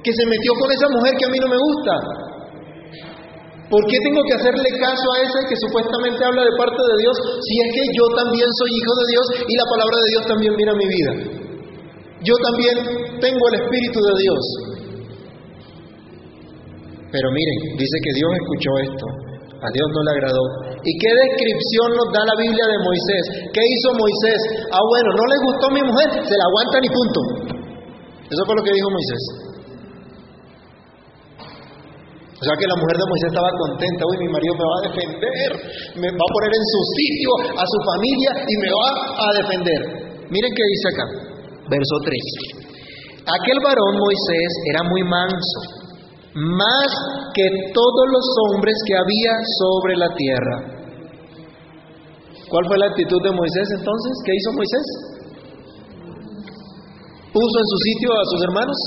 que 0.00 0.12
se 0.16 0.24
metió 0.24 0.56
con 0.56 0.68
esa 0.72 0.88
mujer 0.88 1.12
que 1.20 1.26
a 1.28 1.32
mí 1.32 1.38
no 1.44 1.50
me 1.52 1.60
gusta? 1.60 1.94
¿Por 3.70 3.82
qué 3.86 3.96
tengo 4.02 4.24
que 4.26 4.34
hacerle 4.34 4.70
caso 4.82 5.06
a 5.14 5.16
ese 5.22 5.40
que 5.46 5.56
supuestamente 5.68 6.24
habla 6.24 6.42
de 6.42 6.54
parte 6.58 6.80
de 6.80 6.96
Dios 6.98 7.16
si 7.38 7.54
es 7.62 7.68
que 7.70 7.84
yo 7.94 8.04
también 8.18 8.48
soy 8.58 8.70
hijo 8.74 8.92
de 8.98 9.06
Dios 9.06 9.26
y 9.46 9.54
la 9.54 9.66
palabra 9.70 9.96
de 10.00 10.08
Dios 10.10 10.24
también 10.26 10.52
viene 10.58 10.72
a 10.72 10.80
mi 10.80 10.88
vida? 10.90 11.12
Yo 12.24 12.34
también 12.34 12.76
tengo 13.20 13.42
el 13.52 13.56
Espíritu 13.62 13.98
de 14.00 14.14
Dios. 14.18 14.42
Pero 17.14 17.26
miren, 17.30 17.58
dice 17.78 17.96
que 18.02 18.12
Dios 18.18 18.30
escuchó 18.42 18.70
esto, 18.90 19.06
a 19.60 19.68
Dios 19.68 19.88
no 19.92 20.00
le 20.00 20.12
agradó. 20.16 20.44
¿Y 20.80 20.92
qué 20.96 21.10
descripción 21.12 21.88
nos 21.92 22.08
da 22.16 22.24
la 22.24 22.36
Biblia 22.40 22.64
de 22.64 22.78
Moisés? 22.80 23.24
¿Qué 23.52 23.60
hizo 23.60 23.88
Moisés? 23.92 24.40
Ah, 24.72 24.80
bueno, 24.80 25.08
no 25.12 25.24
le 25.28 25.36
gustó 25.44 25.64
a 25.68 25.74
mi 25.76 25.82
mujer, 25.84 26.08
se 26.24 26.36
la 26.36 26.46
aguantan 26.48 26.82
y 26.84 26.90
punto. 26.90 27.20
Eso 28.24 28.42
fue 28.48 28.56
lo 28.56 28.62
que 28.64 28.72
dijo 28.72 28.88
Moisés. 28.88 29.50
O 32.40 32.42
sea 32.48 32.56
que 32.56 32.64
la 32.64 32.76
mujer 32.80 32.96
de 32.96 33.04
Moisés 33.04 33.28
estaba 33.36 33.52
contenta, 33.52 34.00
uy, 34.08 34.16
mi 34.16 34.32
marido 34.32 34.56
me 34.56 34.64
va 34.64 34.76
a 34.80 34.84
defender, 34.88 35.50
me 36.00 36.08
va 36.08 36.24
a 36.24 36.32
poner 36.32 36.52
en 36.56 36.64
su 36.72 36.80
sitio 36.96 37.30
a 37.52 37.64
su 37.68 37.78
familia 37.84 38.30
y 38.48 38.54
me 38.64 38.70
va 38.72 38.88
a 39.12 39.28
defender. 39.44 39.80
Miren 40.32 40.52
qué 40.56 40.64
dice 40.64 40.86
acá, 40.88 41.06
verso 41.68 41.96
3. 42.00 42.16
Aquel 43.28 43.58
varón 43.60 43.92
Moisés 43.92 44.50
era 44.72 44.80
muy 44.88 45.04
manso, 45.04 45.79
más 46.34 46.90
que 47.34 47.46
todos 47.74 48.06
los 48.12 48.26
hombres 48.46 48.74
que 48.86 48.94
había 48.94 49.32
sobre 49.58 49.96
la 49.96 50.08
tierra. 50.14 50.80
¿Cuál 52.50 52.66
fue 52.66 52.78
la 52.78 52.86
actitud 52.86 53.22
de 53.22 53.30
Moisés 53.30 53.68
entonces? 53.78 54.12
¿Qué 54.26 54.32
hizo 54.34 54.50
Moisés? 54.52 54.86
¿Puso 57.30 57.56
en 57.62 57.66
su 57.70 57.78
sitio 57.78 58.10
a 58.10 58.24
sus 58.26 58.42
hermanos? 58.42 58.78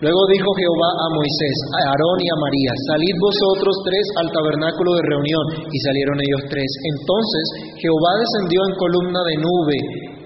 Luego 0.00 0.20
dijo 0.32 0.48
Jehová 0.52 0.90
a 1.00 1.06
Moisés, 1.16 1.56
a 1.76 1.78
Aarón 1.88 2.18
y 2.20 2.28
a 2.28 2.36
María, 2.36 2.72
salid 2.92 3.16
vosotros 3.20 3.72
tres 3.88 4.04
al 4.20 4.28
tabernáculo 4.32 5.00
de 5.00 5.04
reunión. 5.08 5.46
Y 5.64 5.78
salieron 5.80 6.20
ellos 6.20 6.44
tres. 6.52 6.68
Entonces 6.92 7.44
Jehová 7.80 8.12
descendió 8.20 8.60
en 8.68 8.74
columna 8.76 9.20
de 9.24 9.36
nube 9.40 9.78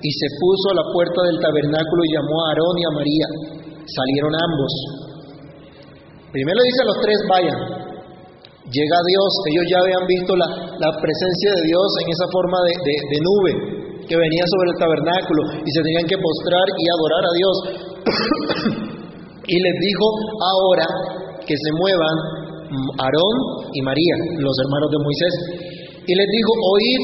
y 0.03 0.11
se 0.11 0.29
puso 0.39 0.67
a 0.75 0.79
la 0.83 0.87
puerta 0.91 1.21
del 1.31 1.39
tabernáculo 1.43 2.01
y 2.07 2.15
llamó 2.15 2.35
a 2.39 2.47
Aarón 2.51 2.75
y 2.75 2.85
a 2.87 2.97
María. 2.99 3.27
Salieron 3.89 4.33
ambos. 4.37 4.73
Primero 6.33 6.59
dice 6.61 6.81
a 6.85 6.89
los 6.93 6.99
tres, 7.01 7.19
vayan. 7.29 7.59
Llega 8.69 8.99
Dios, 9.01 9.31
ellos 9.49 9.65
ya 9.65 9.79
habían 9.81 10.05
visto 10.05 10.37
la, 10.37 10.45
la 10.77 10.91
presencia 11.01 11.51
de 11.57 11.63
Dios 11.73 11.89
en 12.05 12.07
esa 12.13 12.27
forma 12.29 12.59
de, 12.69 12.75
de 12.77 13.19
nube 13.25 13.53
que 14.05 14.17
venía 14.17 14.45
sobre 14.45 14.69
el 14.73 14.77
tabernáculo 14.77 15.41
y 15.65 15.71
se 15.73 15.81
tenían 15.81 16.05
que 16.05 16.21
postrar 16.21 16.67
y 16.77 16.85
adorar 16.85 17.25
a 17.25 17.33
Dios. 17.33 17.57
y 19.53 19.57
les 19.57 19.77
dijo 19.81 20.07
ahora 20.37 20.89
que 21.49 21.57
se 21.57 21.71
muevan 21.73 22.17
Aarón 23.01 23.37
y 23.73 23.81
María, 23.81 24.15
los 24.37 24.57
hermanos 24.65 24.89
de 24.93 24.99
Moisés. 25.01 25.35
Y 26.05 26.13
les 26.13 26.29
dijo, 26.29 26.53
oíd 26.53 27.03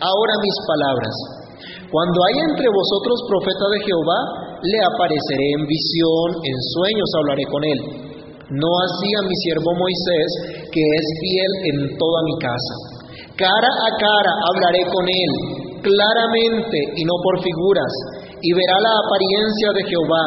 ahora 0.00 0.34
mis 0.44 0.56
palabras. 0.68 1.14
Cuando 1.90 2.18
haya 2.18 2.42
entre 2.50 2.66
vosotros 2.66 3.16
profeta 3.30 3.66
de 3.70 3.80
Jehová, 3.86 4.20
le 4.58 4.78
apareceré 4.82 5.46
en 5.54 5.64
visión, 5.70 6.28
en 6.42 6.56
sueños 6.74 7.10
hablaré 7.14 7.44
con 7.46 7.62
él. 7.62 7.80
No 8.50 8.70
así 8.82 9.08
a 9.14 9.26
mi 9.26 9.34
siervo 9.42 9.70
Moisés, 9.74 10.30
que 10.70 10.82
es 10.82 11.06
fiel 11.22 11.52
en 11.74 11.78
toda 11.98 12.18
mi 12.26 12.34
casa. 12.42 12.74
Cara 13.38 13.70
a 13.70 13.90
cara 13.98 14.34
hablaré 14.50 14.82
con 14.90 15.04
él, 15.06 15.32
claramente 15.82 16.78
y 16.96 17.04
no 17.04 17.14
por 17.22 17.42
figuras, 17.42 17.92
y 18.42 18.50
verá 18.52 18.76
la 18.82 18.94
apariencia 19.06 19.68
de 19.74 19.82
Jehová. 19.86 20.24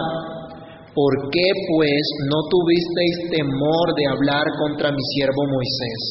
¿Por 0.96 1.32
qué 1.32 1.48
pues 1.76 2.04
no 2.28 2.40
tuvisteis 2.50 3.32
temor 3.32 3.88
de 3.96 4.06
hablar 4.08 4.46
contra 4.60 4.92
mi 4.92 5.04
siervo 5.16 5.44
Moisés? 5.48 6.02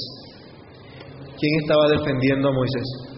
¿Quién 1.38 1.60
estaba 1.60 1.88
defendiendo 1.88 2.48
a 2.48 2.52
Moisés? 2.52 3.17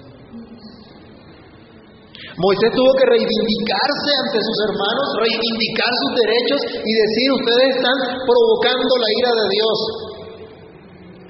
Moisés 2.41 2.73
tuvo 2.73 2.93
que 2.97 3.05
reivindicarse 3.05 4.11
ante 4.17 4.39
sus 4.41 4.59
hermanos, 4.65 5.07
reivindicar 5.21 5.93
sus 5.93 6.13
derechos 6.25 6.61
y 6.73 6.93
decir, 6.97 7.27
ustedes 7.37 7.69
están 7.77 7.99
provocando 8.25 8.93
la 8.97 9.11
ira 9.21 9.33
de 9.37 9.47
Dios. 9.53 9.79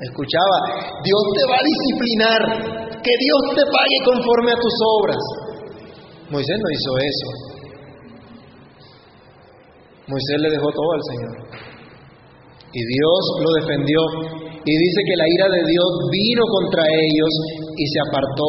Escuchaba, 0.07 0.59
Dios 1.03 1.23
te 1.35 1.45
va 1.51 1.57
a 1.59 1.67
disciplinar, 1.67 2.41
que 3.03 3.15
Dios 3.27 3.43
te 3.59 3.65
pague 3.67 3.99
conforme 4.07 4.55
a 4.55 4.63
tus 4.63 4.77
obras. 5.03 5.23
Moisés 6.31 6.59
no 6.63 6.69
hizo 6.71 6.91
eso. 7.03 7.29
Moisés 10.07 10.39
le 10.47 10.51
dejó 10.55 10.69
todo 10.71 10.91
al 10.95 11.05
Señor. 11.11 11.35
Y 12.71 12.81
Dios 12.87 13.21
lo 13.43 13.51
defendió. 13.67 14.01
Y 14.63 14.73
dice 14.79 15.01
que 15.11 15.17
la 15.19 15.27
ira 15.27 15.49
de 15.59 15.63
Dios 15.67 15.91
vino 16.13 16.43
contra 16.47 16.87
ellos 16.87 17.33
y 17.75 17.85
se 17.87 17.99
apartó 18.07 18.47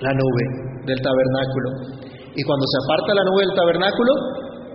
la 0.00 0.10
nube 0.10 0.71
del 0.86 0.98
tabernáculo. 1.00 1.68
Y 2.34 2.42
cuando 2.42 2.64
se 2.66 2.78
aparta 2.84 3.14
la 3.14 3.24
nube 3.28 3.42
del 3.46 3.54
tabernáculo, 3.56 4.12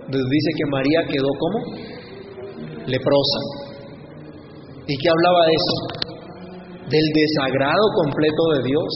dice 0.08 0.50
que 0.56 0.70
María 0.70 1.00
quedó 1.10 1.30
como 1.38 1.58
leprosa. 2.86 3.40
¿Y 4.86 4.94
qué 4.96 5.08
hablaba 5.10 5.40
de 5.44 5.52
eso? 5.52 5.74
Del 6.88 7.06
desagrado 7.12 7.84
completo 7.94 8.42
de 8.56 8.60
Dios. 8.64 8.90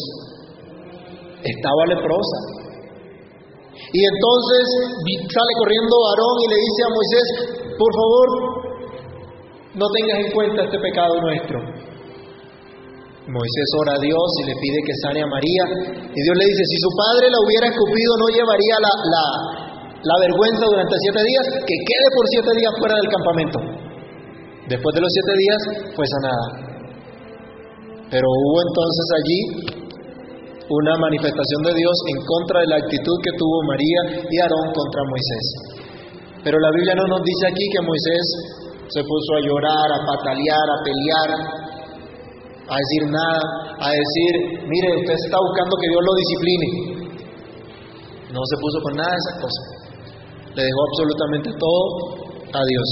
Estaba 1.42 1.87
leprosa. 1.87 2.38
Y 3.92 4.01
entonces 4.01 4.64
sale 5.05 5.53
corriendo 5.59 5.94
Aarón 6.09 6.37
y 6.40 6.48
le 6.48 6.59
dice 6.64 6.81
a 6.81 6.90
Moisés, 6.96 7.27
por 7.77 7.92
favor, 7.92 8.29
no 9.75 9.87
tengas 9.90 10.18
en 10.25 10.33
cuenta 10.33 10.64
este 10.64 10.79
pecado 10.79 11.20
nuestro. 11.20 11.59
Moisés 13.23 13.69
ora 13.79 13.95
a 13.95 14.03
Dios 14.03 14.27
y 14.43 14.51
le 14.51 14.55
pide 14.59 14.79
que 14.83 14.95
sane 15.07 15.23
a 15.23 15.29
María. 15.31 15.65
Y 16.11 16.19
Dios 16.19 16.35
le 16.35 16.47
dice, 16.47 16.63
si 16.67 16.77
su 16.83 16.91
padre 16.99 17.31
la 17.31 17.39
hubiera 17.39 17.67
escupido, 17.71 18.11
no 18.19 18.27
llevaría 18.35 18.77
la, 18.83 18.93
la, 18.99 19.25
la 20.03 20.17
vergüenza 20.27 20.65
durante 20.67 20.97
siete 20.99 21.23
días, 21.23 21.45
que 21.63 21.77
quede 21.87 22.09
por 22.19 22.25
siete 22.27 22.51
días 22.59 22.73
fuera 22.83 22.95
del 22.99 23.09
campamento. 23.15 23.59
Después 24.67 24.93
de 24.95 25.03
los 25.07 25.11
siete 25.15 25.35
días 25.39 25.61
fue 25.95 26.07
sanada. 26.19 26.47
Pero 28.11 28.27
hubo 28.27 28.59
entonces 28.59 29.07
allí 29.23 29.41
una 30.67 30.95
manifestación 30.99 31.63
de 31.63 31.75
Dios 31.79 31.97
en 32.11 32.19
contra 32.27 32.61
de 32.61 32.69
la 32.75 32.77
actitud 32.83 33.17
que 33.23 33.33
tuvo 33.39 33.57
María 33.71 34.27
y 34.27 34.35
Aarón 34.43 34.67
contra 34.75 35.01
Moisés. 35.07 35.47
Pero 36.43 36.59
la 36.59 36.71
Biblia 36.75 36.95
no 36.99 37.07
nos 37.07 37.23
dice 37.23 37.47
aquí 37.47 37.65
que 37.71 37.87
Moisés 37.87 38.27
se 38.91 39.01
puso 39.07 39.31
a 39.39 39.41
llorar, 39.47 39.89
a 39.95 40.01
patalear, 40.11 40.67
a 40.67 40.79
pelear, 40.83 41.62
a 42.68 42.75
decir 42.79 43.03
nada, 43.11 43.42
a 43.81 43.88
decir, 43.90 44.33
mire, 44.66 44.88
usted 45.03 45.16
está 45.18 45.38
buscando 45.38 45.75
que 45.77 45.88
Dios 45.90 46.03
lo 46.03 46.14
discipline. 46.14 46.68
No 48.33 48.40
se 48.46 48.57
puso 48.57 48.79
con 48.83 48.94
nada 48.96 49.11
de 49.11 49.20
esas 49.22 49.37
cosas. 49.42 49.66
Le 50.55 50.62
dejó 50.62 50.81
absolutamente 50.88 51.51
todo 51.59 51.83
a 52.55 52.62
Dios. 52.64 52.88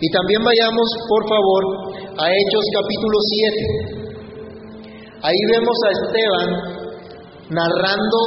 Y 0.00 0.08
también 0.10 0.42
vayamos, 0.42 0.86
por 1.06 1.22
favor, 1.28 1.62
a 2.18 2.24
Hechos 2.26 2.64
capítulo 2.74 3.16
7. 3.92 4.02
Ahí 5.22 5.40
vemos 5.54 5.76
a 5.86 5.90
Esteban 6.02 6.48
narrando 7.50 8.18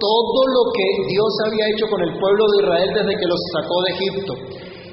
todo 0.00 0.40
lo 0.56 0.62
que 0.72 0.88
Dios 1.12 1.32
había 1.44 1.68
hecho 1.74 1.86
con 1.90 2.00
el 2.00 2.16
pueblo 2.16 2.44
de 2.48 2.56
Israel 2.64 2.90
desde 2.94 3.20
que 3.20 3.28
los 3.28 3.40
sacó 3.52 3.76
de 3.84 3.90
Egipto. 3.92 4.32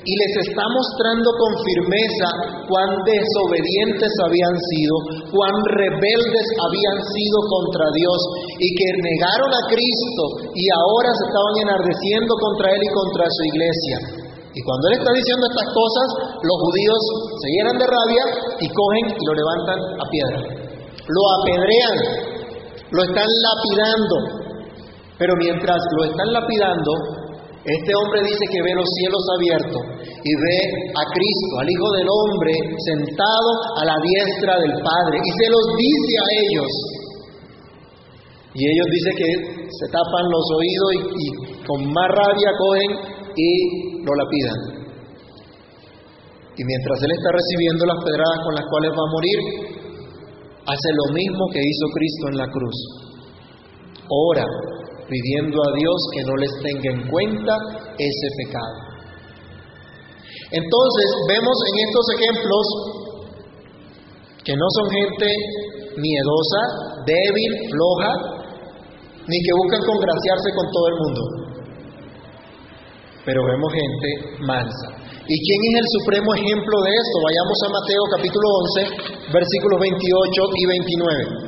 Y 0.08 0.13
les 0.15 0.34
está 0.48 0.63
mostrando 0.72 1.28
con 1.36 1.52
firmeza 1.67 2.30
cuán 2.72 2.91
desobedientes 3.04 4.12
habían 4.24 4.56
sido, 4.56 4.96
cuán 5.36 5.56
rebeldes 5.76 6.48
habían 6.63 6.98
sido 7.04 7.38
contra 7.43 7.91
Dios 7.91 8.20
y 8.56 8.67
que 8.72 8.88
negaron 9.04 9.52
a 9.52 9.62
Cristo 9.67 10.24
y 10.56 10.63
ahora 10.72 11.12
se 11.12 11.24
estaban 11.28 11.56
enardeciendo 11.60 12.32
contra 12.39 12.72
Él 12.72 12.82
y 12.88 12.91
contra 12.96 13.26
su 13.28 13.41
iglesia. 13.52 13.98
Y 14.56 14.60
cuando 14.63 14.84
Él 14.88 14.96
está 14.96 15.12
diciendo 15.12 15.43
estas 15.43 15.70
cosas, 15.76 16.08
los 16.39 16.58
judíos 16.72 17.02
se 17.43 17.48
llenan 17.60 17.78
de 17.78 17.88
rabia 17.91 18.24
y 18.63 18.67
cogen 18.72 19.06
y 19.12 19.24
lo 19.28 19.34
levantan 19.36 19.80
a 20.00 20.06
piedra. 20.08 20.39
Lo 21.04 21.24
apedrean, 21.43 21.96
lo 22.96 23.02
están 23.04 23.28
lapidando. 23.28 24.15
Pero 25.20 25.34
mientras 25.36 25.78
lo 25.98 26.04
están 26.06 26.32
lapidando, 26.32 26.91
este 27.67 27.91
hombre 27.99 28.23
dice 28.23 28.45
que 28.47 28.63
ve 28.63 28.71
los 28.80 28.88
cielos 28.95 29.23
abiertos 29.36 29.84
y 30.23 30.32
ve 30.39 30.60
a 30.88 31.03
Cristo, 31.12 31.53
al 31.60 31.67
Hijo 31.67 31.89
del 31.99 32.08
Hombre, 32.08 32.53
sentado 32.80 33.49
a 33.75 33.84
la 33.84 33.97
diestra 33.99 34.56
del 34.63 34.71
Padre 34.80 35.19
y 35.19 35.32
se 35.36 35.47
los 35.51 35.65
dice 35.75 36.13
a 36.15 36.27
ellos. 36.47 36.71
Y 38.56 38.62
ellos 38.71 38.88
dicen 38.88 39.13
que 39.19 39.30
se 39.67 39.88
tapan 39.91 40.25
los 40.32 40.45
oídos 40.56 40.89
y, 41.12 41.27
con 41.67 41.91
más 41.91 42.08
rabia 42.08 42.51
cogen 42.56 42.91
y 43.36 43.51
lo 43.99 44.15
lapidan. 44.15 44.60
Y 46.56 46.63
mientras 46.63 47.03
él 47.03 47.12
está 47.19 47.30
recibiendo 47.36 47.84
las 47.84 47.99
pedradas 47.99 48.39
con 48.47 48.56
las 48.56 48.65
cuales 48.71 48.91
va 48.95 49.03
a 49.03 49.12
morir, 49.12 49.39
hace 50.71 50.89
lo 50.95 51.06
mismo 51.12 51.43
que 51.51 51.60
hizo 51.60 51.86
Cristo 51.91 52.23
en 52.32 52.38
la 52.39 52.47
cruz. 52.47 52.77
Ora 54.08 54.47
pidiendo 55.10 55.58
a 55.58 55.70
Dios 55.80 56.00
que 56.13 56.24
no 56.24 56.36
les 56.36 56.52
tenga 56.62 56.89
en 56.91 57.02
cuenta 57.10 57.54
ese 57.98 58.28
pecado. 58.43 58.88
Entonces 60.52 61.08
vemos 61.28 61.58
en 61.67 61.76
estos 61.88 62.06
ejemplos 62.15 62.65
que 64.43 64.56
no 64.56 64.67
son 64.80 64.88
gente 64.91 65.28
miedosa, 66.00 66.62
débil, 67.04 67.52
floja, 67.72 68.12
ni 69.28 69.38
que 69.43 69.54
buscan 69.60 69.82
congraciarse 69.84 70.50
con 70.56 70.65
todo 70.72 70.88
el 70.88 70.96
mundo. 71.04 71.22
Pero 73.26 73.43
vemos 73.43 73.74
gente 73.76 74.10
mansa. 74.39 74.88
¿Y 75.28 75.36
quién 75.36 75.60
es 75.67 75.76
el 75.84 75.88
supremo 76.00 76.32
ejemplo 76.36 76.76
de 76.80 76.91
esto? 76.96 77.15
Vayamos 77.28 77.58
a 77.60 77.67
Mateo 77.76 78.04
capítulo 78.15 78.48
11, 78.48 79.36
versículos 79.36 79.78
28 79.84 80.41
y 80.56 80.65
29. 81.43 81.47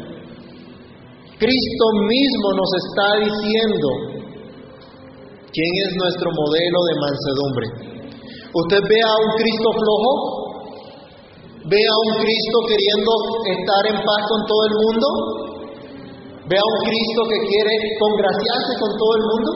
Cristo 1.39 1.85
mismo 2.03 2.47
nos 2.51 2.71
está 2.83 3.07
diciendo 3.23 3.87
quién 5.55 5.71
es 5.87 5.91
nuestro 5.95 6.27
modelo 6.35 6.79
de 6.83 6.95
mansedumbre. 6.99 7.67
¿Usted 8.51 8.81
ve 8.83 8.99
a 8.99 9.13
un 9.23 9.31
Cristo 9.39 9.69
flojo? 9.71 10.11
¿Ve 11.63 11.79
a 11.79 11.95
un 11.95 12.11
Cristo 12.19 12.57
queriendo 12.67 13.11
estar 13.55 13.83
en 13.87 13.97
paz 14.03 14.21
con 14.27 14.41
todo 14.51 14.63
el 14.67 14.75
mundo? 14.83 15.07
¿Ve 16.43 16.57
a 16.59 16.65
un 16.65 16.79
Cristo 16.83 17.21
que 17.31 17.39
quiere 17.47 17.73
congraciarse 18.03 18.73
con 18.83 18.91
todo 18.99 19.13
el 19.15 19.23
mundo? 19.31 19.49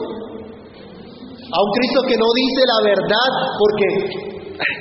¿A 1.52 1.58
un 1.60 1.70
Cristo 1.76 2.00
que 2.08 2.16
no 2.16 2.28
dice 2.32 2.60
la 2.64 2.80
verdad 2.80 3.30
porque 3.60 3.86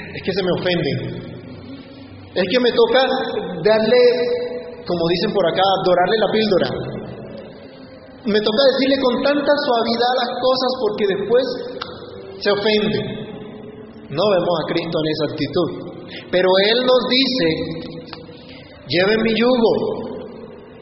es 0.07 0.21
que 0.23 0.31
se 0.31 0.43
me 0.47 0.51
ofende? 0.55 0.91
Es 2.31 2.45
que 2.47 2.59
me 2.63 2.71
toca 2.71 3.01
darle 3.59 4.42
como 4.85 5.03
dicen 5.09 5.31
por 5.33 5.45
acá, 5.47 5.63
dorarle 5.85 6.17
la 6.19 6.31
píldora. 6.31 6.69
Me 8.25 8.39
toca 8.39 8.61
decirle 8.71 8.97
con 9.03 9.15
tanta 9.23 9.53
suavidad 9.67 10.13
las 10.15 10.31
cosas 10.39 10.71
porque 10.79 11.05
después 11.07 11.45
se 12.39 12.49
ofende. 12.51 12.99
No 14.11 14.23
vemos 14.29 14.55
a 14.59 14.67
Cristo 14.71 14.95
en 14.99 15.07
esa 15.11 15.25
actitud. 15.31 15.69
Pero 16.31 16.47
Él 16.71 16.77
nos 16.85 17.01
dice, 17.09 17.47
lleven 18.87 19.23
mi 19.23 19.33
yugo 19.35 19.73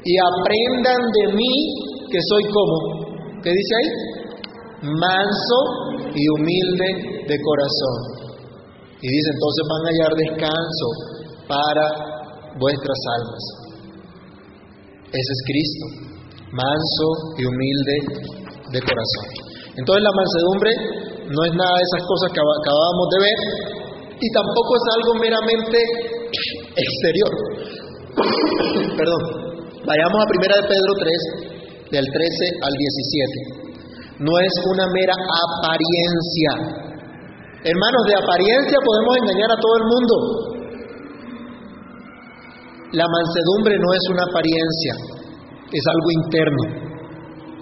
y 0.03 0.13
aprendan 0.17 1.01
de 1.01 1.33
mí 1.33 1.53
que 2.11 2.19
soy 2.29 2.43
como, 2.51 3.41
¿qué 3.41 3.51
dice 3.51 3.73
ahí? 3.77 3.89
Manso 4.97 5.59
y 6.13 6.23
humilde 6.35 7.25
de 7.27 7.37
corazón. 7.41 8.21
Y 9.01 9.07
dice, 9.07 9.29
entonces 9.33 9.63
van 9.69 9.83
a 9.85 9.89
hallar 9.89 10.13
descanso 10.17 10.87
para 11.47 11.85
vuestras 12.59 12.99
almas. 13.17 13.70
Ese 15.11 15.31
es 15.35 15.41
Cristo, 15.43 15.85
manso 16.55 17.07
y 17.35 17.43
humilde 17.43 17.95
de 18.71 18.79
corazón. 18.79 19.25
Entonces 19.75 20.01
la 20.03 20.13
mansedumbre 20.15 20.71
no 21.27 21.39
es 21.43 21.51
nada 21.51 21.75
de 21.75 21.83
esas 21.83 22.03
cosas 22.07 22.27
que 22.31 22.39
acabábamos 22.39 23.07
de 23.11 23.19
ver 23.19 23.39
y 24.23 24.27
tampoco 24.31 24.71
es 24.79 24.85
algo 24.95 25.11
meramente 25.19 25.77
exterior. 26.79 27.31
Perdón. 28.97 29.51
Vayamos 29.81 30.13
a 30.13 30.25
1 30.29 30.61
de 30.61 30.67
Pedro 30.69 30.91
3, 30.93 31.89
del 31.89 32.05
13 32.05 32.13
al 32.61 32.73
17. 32.77 34.21
No 34.21 34.37
es 34.37 34.53
una 34.69 34.85
mera 34.93 35.15
apariencia. 35.17 36.85
Hermanos, 37.65 38.03
de 38.05 38.15
apariencia 38.15 38.77
podemos 38.77 39.13
engañar 39.25 39.49
a 39.49 39.57
todo 39.57 39.75
el 39.81 39.85
mundo. 39.89 40.50
La 42.91 43.07
mansedumbre 43.07 43.75
no 43.79 43.89
es 43.95 44.03
una 44.11 44.23
apariencia, 44.27 44.93
es 45.71 45.83
algo 45.87 46.09
interno. 46.11 46.63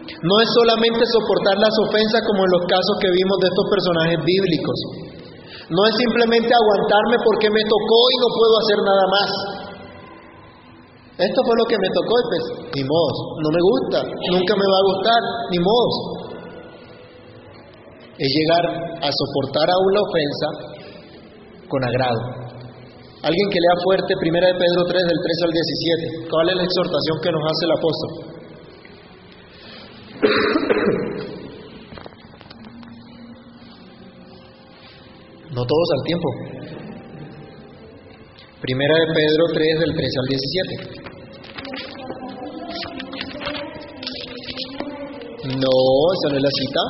No 0.09 0.35
es 0.41 0.49
solamente 0.57 1.05
soportar 1.05 1.53
las 1.61 1.75
ofensas 1.85 2.25
como 2.25 2.41
en 2.41 2.51
los 2.57 2.65
casos 2.65 2.95
que 2.97 3.13
vimos 3.13 3.37
de 3.37 3.47
estos 3.53 3.67
personajes 3.69 4.19
bíblicos. 4.25 4.77
No 5.69 5.81
es 5.85 5.93
simplemente 6.01 6.49
aguantarme 6.49 7.17
porque 7.21 7.45
me 7.53 7.61
tocó 7.61 7.99
y 8.09 8.17
no 8.17 8.29
puedo 8.33 8.53
hacer 8.57 8.79
nada 8.81 9.05
más. 9.05 9.29
Esto 11.19 11.39
fue 11.45 11.55
lo 11.61 11.65
que 11.69 11.77
me 11.77 11.89
tocó 11.93 12.13
y 12.15 12.25
pues, 12.25 12.43
ni 12.73 12.83
modo, 12.89 13.11
no 13.37 13.49
me 13.53 13.61
gusta, 13.61 13.99
nunca 14.33 14.53
me 14.57 14.65
va 14.65 14.77
a 14.81 14.87
gustar, 14.89 15.21
ni 15.53 15.59
modo. 15.61 15.89
Es 18.17 18.29
llegar 18.33 18.65
a 18.97 19.09
soportar 19.13 19.67
aún 19.69 19.89
la 19.93 20.01
ofensa 20.09 20.47
con 21.69 21.83
agrado. 21.85 22.48
Alguien 23.21 23.49
que 23.51 23.59
lea 23.59 23.75
fuerte, 23.83 24.13
1 24.15 24.31
de 24.31 24.53
Pedro 24.55 24.85
3, 24.87 25.03
del 25.03 25.19
13 25.19 25.43
al 25.43 25.51
17. 25.51 26.29
¿Cuál 26.31 26.49
es 26.49 26.55
la 26.55 26.63
exhortación 26.63 27.19
que 27.19 27.31
nos 27.35 27.43
hace 27.51 27.63
el 27.65 27.73
apóstol? 27.75 28.11
No 35.49 35.65
todos 35.65 35.89
al 35.97 36.03
tiempo. 36.05 36.29
Primera 38.61 38.95
de 38.99 39.05
Pedro 39.13 39.45
3 39.51 39.79
del 39.79 39.95
13 39.95 40.19
al 40.19 40.27
17. 40.27 40.99
No, 45.57 45.73
esa 46.13 46.27
no 46.29 46.35
es 46.37 46.43
la 46.43 46.51
cita. 46.53 46.81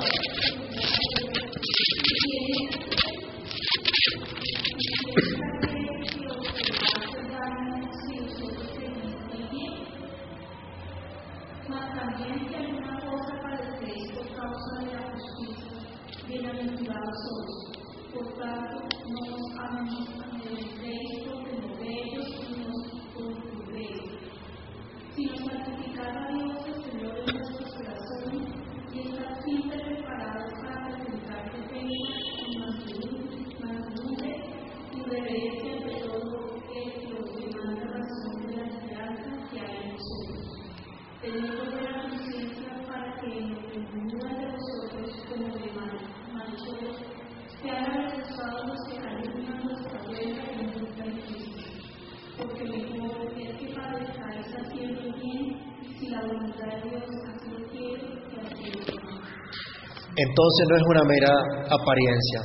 Entonces 60.40 60.64
no 60.72 60.76
es 60.80 60.86
una 60.88 61.04
mera 61.04 61.34
apariencia. 61.68 62.40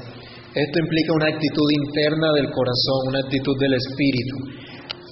Esto 0.51 0.77
implica 0.83 1.15
una 1.15 1.31
actitud 1.31 1.69
interna 1.87 2.27
del 2.35 2.51
corazón, 2.51 3.15
una 3.15 3.23
actitud 3.23 3.55
del 3.55 3.71
espíritu. 3.71 4.35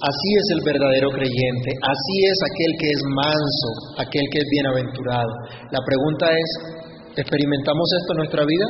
Así 0.03 0.29
es 0.35 0.47
el 0.59 0.61
verdadero 0.67 1.07
creyente, 1.15 1.71
así 1.79 2.15
es 2.27 2.37
aquel 2.43 2.71
que 2.75 2.89
es 2.91 3.01
manso, 3.07 3.69
aquel 4.03 4.25
que 4.27 4.39
es 4.43 4.47
bienaventurado. 4.51 5.31
La 5.71 5.79
pregunta 5.79 6.27
es, 6.27 6.49
¿experimentamos 7.23 7.87
esto 8.03 8.09
en 8.11 8.19
nuestra 8.19 8.43
vida? 8.43 8.67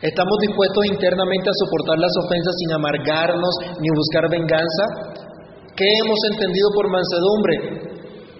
¿Estamos 0.00 0.36
dispuestos 0.40 0.80
internamente 0.88 1.44
a 1.44 1.60
soportar 1.60 2.00
las 2.00 2.16
ofensas 2.24 2.56
sin 2.56 2.72
amargarnos 2.72 3.54
ni 3.84 3.88
buscar 3.92 4.32
venganza? 4.32 4.84
¿Qué 5.76 5.84
hemos 5.84 6.20
entendido 6.32 6.72
por 6.72 6.88
mansedumbre? 6.88 7.56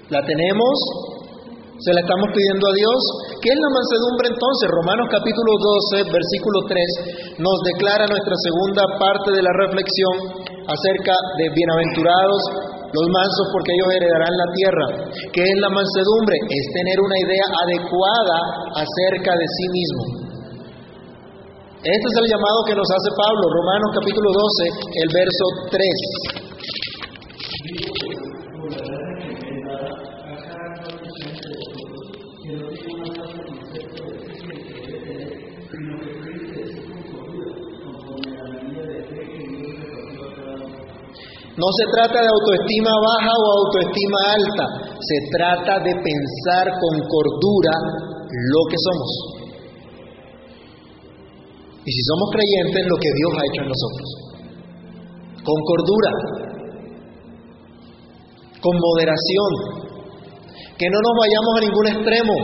¿La 0.08 0.24
tenemos? 0.24 0.72
¿Se 1.80 1.96
la 1.96 2.04
estamos 2.04 2.28
pidiendo 2.36 2.60
a 2.68 2.76
Dios? 2.76 3.00
¿Qué 3.40 3.48
es 3.48 3.56
la 3.56 3.72
mansedumbre 3.72 4.28
entonces? 4.28 4.68
Romanos 4.68 5.08
capítulo 5.08 5.48
12, 6.04 6.12
versículo 6.12 6.68
3 6.68 7.40
nos 7.40 7.56
declara 7.72 8.04
nuestra 8.04 8.36
segunda 8.36 8.84
parte 9.00 9.32
de 9.32 9.40
la 9.40 9.48
reflexión 9.64 10.44
acerca 10.68 11.16
de 11.40 11.48
bienaventurados 11.56 12.36
los 12.92 13.06
mansos 13.08 13.46
porque 13.48 13.72
ellos 13.72 13.96
heredarán 13.96 14.28
la 14.28 14.48
tierra. 14.52 15.08
¿Qué 15.32 15.40
es 15.40 15.56
la 15.56 15.72
mansedumbre? 15.72 16.36
Es 16.52 16.64
tener 16.68 17.00
una 17.00 17.16
idea 17.16 17.46
adecuada 17.64 18.38
acerca 18.76 19.32
de 19.40 19.46
sí 19.48 19.66
mismo. 19.72 20.02
Este 21.80 22.06
es 22.12 22.16
el 22.20 22.28
llamado 22.28 22.60
que 22.68 22.76
nos 22.76 22.92
hace 22.92 23.08
Pablo, 23.16 23.40
Romanos 23.56 23.88
capítulo 23.96 24.28
12, 24.36 25.00
el 25.00 25.08
verso 25.16 25.44
3. 25.72 25.80
No 41.60 41.68
se 41.76 41.84
trata 41.92 42.24
de 42.24 42.30
autoestima 42.32 42.88
baja 42.88 43.32
o 43.36 43.44
autoestima 43.60 44.18
alta, 44.32 44.64
se 44.96 45.18
trata 45.28 45.76
de 45.84 45.92
pensar 45.92 46.64
con 46.72 46.94
cordura 47.04 47.74
lo 48.32 48.62
que 48.64 48.78
somos. 48.80 49.10
Y 51.84 51.90
si 51.92 52.02
somos 52.08 52.28
creyentes, 52.32 52.80
lo 52.88 52.96
que 52.96 53.12
Dios 53.12 53.32
ha 53.36 53.44
hecho 53.44 53.60
en 53.60 53.68
nosotros. 53.68 54.08
Con 55.44 55.58
cordura, 55.68 56.12
con 58.64 58.74
moderación, 58.80 59.52
que 60.80 60.88
no 60.88 60.96
nos 60.96 61.14
vayamos 61.20 61.52
a 61.56 61.60
ningún 61.60 61.86
extremo. 61.92 62.36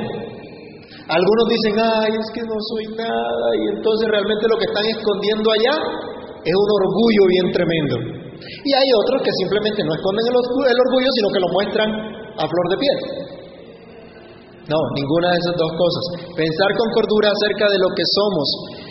Algunos 1.09 1.45
dicen, 1.49 1.75
ay, 1.81 2.13
es 2.21 2.29
que 2.37 2.43
no 2.45 2.57
soy 2.69 2.85
nada, 2.93 3.49
y 3.65 3.77
entonces 3.81 4.09
realmente 4.13 4.45
lo 4.45 4.59
que 4.61 4.69
están 4.69 4.85
escondiendo 4.93 5.49
allá 5.57 5.77
es 6.45 6.53
un 6.53 6.71
orgullo 6.85 7.23
bien 7.33 7.53
tremendo. 7.53 8.16
Y 8.37 8.71
hay 8.73 8.89
otros 9.05 9.23
que 9.23 9.33
simplemente 9.43 9.81
no 9.85 9.93
esconden 9.95 10.25
el 10.27 10.79
orgullo, 10.81 11.11
sino 11.15 11.29
que 11.33 11.41
lo 11.41 11.49
muestran 11.53 11.89
a 12.37 12.45
flor 12.45 12.67
de 12.71 12.77
piel. 12.77 12.99
No, 14.67 14.83
ninguna 14.99 15.31
de 15.31 15.39
esas 15.39 15.57
dos 15.63 15.73
cosas. 15.79 16.05
Pensar 16.35 16.71
con 16.75 16.91
cordura 16.91 17.31
acerca 17.31 17.71
de 17.71 17.79
lo 17.79 17.87
que 17.95 18.03
somos. 18.03 18.49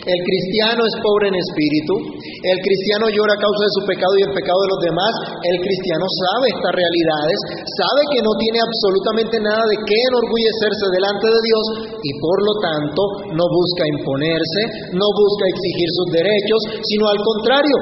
El 0.08 0.20
cristiano 0.24 0.80
es 0.80 0.94
pobre 1.04 1.28
en 1.28 1.36
espíritu, 1.36 1.94
el 2.16 2.58
cristiano 2.64 3.10
llora 3.12 3.34
a 3.36 3.42
causa 3.42 3.62
de 3.66 3.74
su 3.74 3.82
pecado 3.84 4.14
y 4.16 4.22
el 4.22 4.32
pecado 4.32 4.56
de 4.62 4.70
los 4.70 4.80
demás, 4.86 5.12
el 5.50 5.58
cristiano 5.58 6.06
sabe 6.06 6.46
estas 6.54 6.72
realidades, 6.78 7.38
sabe 7.66 8.02
que 8.14 8.22
no 8.22 8.32
tiene 8.38 8.62
absolutamente 8.62 9.36
nada 9.42 9.64
de 9.66 9.76
qué 9.82 9.98
enorgullecerse 9.98 10.86
delante 10.94 11.26
de 11.26 11.40
Dios 11.42 11.64
y 12.06 12.10
por 12.22 12.38
lo 12.38 12.54
tanto 12.62 13.02
no 13.34 13.44
busca 13.50 13.82
imponerse, 13.98 14.62
no 14.94 15.08
busca 15.10 15.44
exigir 15.50 15.88
sus 15.90 16.08
derechos, 16.14 16.60
sino 16.86 17.04
al 17.10 17.20
contrario, 17.20 17.76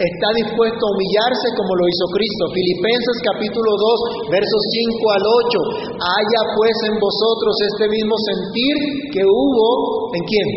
está 0.00 0.28
dispuesto 0.32 0.80
a 0.80 0.92
humillarse 0.96 1.48
como 1.60 1.76
lo 1.76 1.84
hizo 1.84 2.06
Cristo. 2.16 2.44
Filipenses 2.56 3.16
capítulo 3.20 3.70
2, 4.24 4.32
versos 4.32 4.62
5 4.96 5.12
al 5.12 5.24
8. 5.28 6.00
Haya 6.00 6.40
pues 6.56 6.76
en 6.88 6.96
vosotros 6.96 7.54
este 7.68 7.86
mismo 7.92 8.14
sentir 8.16 8.76
que 9.12 9.22
hubo 9.28 9.68
en 10.16 10.22
quién? 10.24 10.48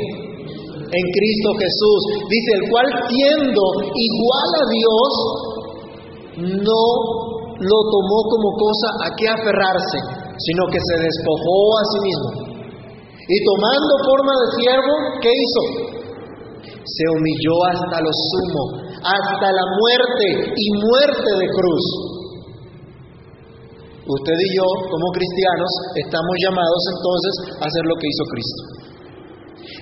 En 0.79 1.05
Cristo 1.11 1.49
Jesús. 1.59 1.99
Dice, 2.31 2.49
el 2.55 2.63
cual 2.71 2.87
siendo 3.11 3.63
igual 3.83 4.49
a 4.55 4.65
Dios, 4.71 5.11
no 6.63 6.85
lo 7.59 7.79
tomó 7.91 8.19
como 8.31 8.49
cosa 8.55 8.87
a 9.03 9.07
que 9.11 9.27
aferrarse, 9.27 9.99
sino 10.39 10.71
que 10.71 10.79
se 10.79 10.95
despojó 11.03 11.59
a 11.75 11.83
sí 11.91 11.99
mismo. 11.99 12.29
Y 13.27 13.37
tomando 13.43 13.91
forma 14.07 14.33
de 14.39 14.47
siervo, 14.55 14.93
¿qué 15.19 15.31
hizo? 15.35 15.61
Se 16.63 17.03
humilló 17.11 17.55
hasta 17.71 17.97
lo 17.99 18.11
sumo 18.11 18.83
hasta 19.03 19.47
la 19.51 19.65
muerte 19.75 20.55
y 20.55 20.65
muerte 20.79 21.29
de 21.43 21.47
cruz. 21.51 21.85
Usted 24.03 24.35
y 24.35 24.49
yo, 24.55 24.67
como 24.91 25.07
cristianos, 25.15 25.71
estamos 25.95 26.35
llamados 26.43 26.81
entonces 26.91 27.33
a 27.59 27.63
hacer 27.67 27.83
lo 27.87 27.95
que 27.95 28.07
hizo 28.07 28.23
Cristo. 28.31 28.61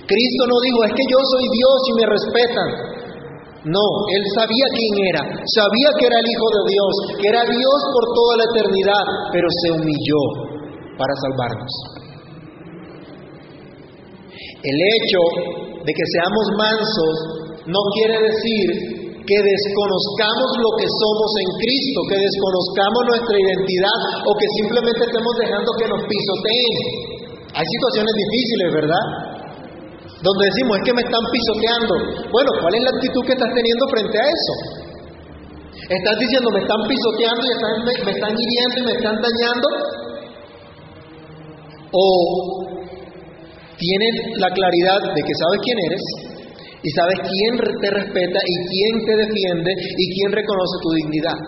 Cristo 0.06 0.42
no 0.46 0.58
dijo, 0.62 0.78
es 0.86 0.92
que 0.94 1.06
yo 1.10 1.18
soy 1.18 1.46
Dios 1.50 1.78
y 1.86 1.92
me 1.98 2.06
respetan. 2.06 2.70
No, 3.62 3.86
él 4.10 4.22
sabía 4.34 4.66
quién 4.74 4.94
era, 5.06 5.22
sabía 5.22 5.90
que 5.94 6.06
era 6.06 6.18
el 6.18 6.28
Hijo 6.30 6.48
de 6.50 6.62
Dios, 6.66 6.94
que 7.22 7.28
era 7.30 7.42
Dios 7.46 7.78
por 7.94 8.04
toda 8.10 8.34
la 8.42 8.46
eternidad, 8.50 9.06
pero 9.30 9.46
se 9.62 9.68
humilló 9.70 10.22
para 10.98 11.14
salvarnos. 11.22 11.72
El 14.62 14.78
hecho 14.78 15.20
de 15.82 15.92
que 15.94 16.06
seamos 16.14 16.46
mansos 16.58 17.14
no 17.66 17.78
quiere 17.94 18.18
decir 18.22 19.01
que 19.32 19.40
desconozcamos 19.40 20.50
lo 20.60 20.70
que 20.76 20.84
somos 20.84 21.30
en 21.40 21.48
Cristo, 21.56 21.98
que 22.04 22.18
desconozcamos 22.20 23.00
nuestra 23.16 23.36
identidad 23.40 23.98
o 24.28 24.30
que 24.36 24.48
simplemente 24.60 25.08
estemos 25.08 25.32
dejando 25.40 25.68
que 25.80 25.88
nos 25.88 26.00
pisoteen. 26.04 26.76
Hay 27.56 27.64
situaciones 27.64 28.12
difíciles, 28.12 28.68
¿verdad? 28.76 29.04
Donde 30.20 30.42
decimos, 30.52 30.72
es 30.76 30.84
que 30.84 30.94
me 31.00 31.04
están 31.08 31.24
pisoteando. 31.32 31.94
Bueno, 32.28 32.50
¿cuál 32.60 32.72
es 32.76 32.82
la 32.84 32.92
actitud 32.92 33.22
que 33.24 33.32
estás 33.32 33.52
teniendo 33.56 33.84
frente 33.88 34.16
a 34.20 34.26
eso? 34.28 34.54
¿Estás 35.80 36.16
diciendo, 36.20 36.48
me 36.52 36.60
están 36.60 36.82
pisoteando 36.84 37.42
y 37.42 37.54
me, 37.56 37.92
me 38.04 38.12
están 38.12 38.32
hiriendo 38.36 38.76
y 38.76 38.84
me 38.84 38.94
están 39.00 39.16
dañando? 39.16 39.68
¿O 41.92 42.04
tienes 43.80 44.14
la 44.36 44.50
claridad 44.52 45.00
de 45.08 45.20
que 45.24 45.34
sabes 45.40 45.58
quién 45.64 45.78
eres, 45.88 46.04
y 46.82 46.88
sabes 46.90 47.18
quién 47.22 47.52
te 47.62 47.88
respeta 47.94 48.38
y 48.42 48.54
quién 48.66 48.94
te 49.06 49.14
defiende 49.22 49.70
y 49.70 50.04
quién 50.18 50.30
reconoce 50.34 50.76
tu 50.82 50.90
dignidad. 50.98 51.38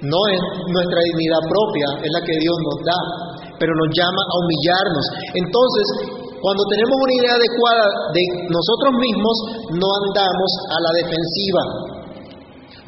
No 0.00 0.20
es 0.32 0.40
nuestra 0.72 1.00
dignidad 1.04 1.42
propia, 1.46 1.86
es 2.00 2.10
la 2.10 2.22
que 2.24 2.36
Dios 2.40 2.56
nos 2.56 2.78
da, 2.88 3.00
pero 3.60 3.72
nos 3.76 3.90
llama 3.92 4.22
a 4.24 4.34
humillarnos. 4.40 5.06
Entonces, 5.44 5.86
cuando 6.40 6.64
tenemos 6.72 6.96
una 6.96 7.14
idea 7.20 7.34
adecuada 7.36 7.86
de 8.16 8.22
nosotros 8.48 8.92
mismos, 8.96 9.36
no 9.76 9.88
andamos 10.00 10.50
a 10.72 10.78
la 10.80 10.92
defensiva, 11.04 11.62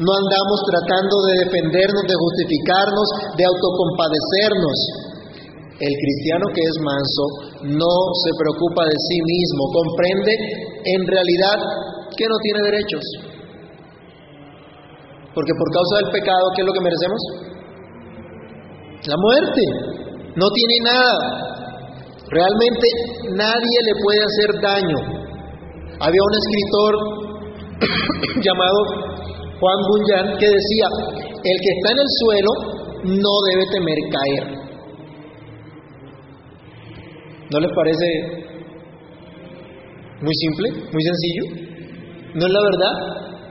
no 0.00 0.08
andamos 0.08 0.58
tratando 0.72 1.14
de 1.28 1.34
defendernos, 1.44 2.02
de 2.08 2.16
justificarnos, 2.16 3.06
de 3.36 3.44
autocompadecernos. 3.44 5.11
El 5.80 5.94
cristiano 5.96 6.46
que 6.52 6.62
es 6.62 6.76
manso 6.84 7.24
no 7.80 7.94
se 8.24 8.30
preocupa 8.38 8.84
de 8.84 8.96
sí 9.08 9.18
mismo, 9.24 9.62
comprende 9.72 10.32
en 10.84 11.00
realidad 11.06 11.58
que 12.16 12.24
no 12.28 12.36
tiene 12.42 12.60
derechos. 12.70 13.04
Porque 15.34 15.52
por 15.56 15.68
causa 15.72 15.94
del 16.04 16.12
pecado, 16.12 16.44
¿qué 16.54 16.60
es 16.60 16.66
lo 16.66 16.72
que 16.72 16.84
merecemos? 16.84 17.20
La 19.08 19.16
muerte. 19.16 19.62
No 20.36 20.46
tiene 20.54 20.76
nada. 20.84 21.42
Realmente 22.30 22.86
nadie 23.32 23.78
le 23.84 23.94
puede 24.00 24.20
hacer 24.24 24.50
daño. 24.62 24.98
Había 26.00 26.22
un 26.22 26.34
escritor 26.40 26.92
llamado 28.44 28.78
Juan 29.60 29.80
Bunyan 29.88 30.38
que 30.38 30.46
decía, 30.46 30.86
el 31.44 31.58
que 31.60 31.70
está 31.76 31.92
en 31.92 31.98
el 31.98 32.10
suelo 32.20 32.50
no 33.04 33.32
debe 33.50 33.64
temer 33.72 33.98
caer. 34.10 34.61
¿No 37.52 37.60
les 37.60 37.72
parece 37.76 38.08
muy 40.24 40.34
simple, 40.40 40.66
muy 40.88 41.02
sencillo? 41.04 41.44
¿No 42.32 42.42
es 42.48 42.52
la 42.52 42.62
verdad? 42.64 42.94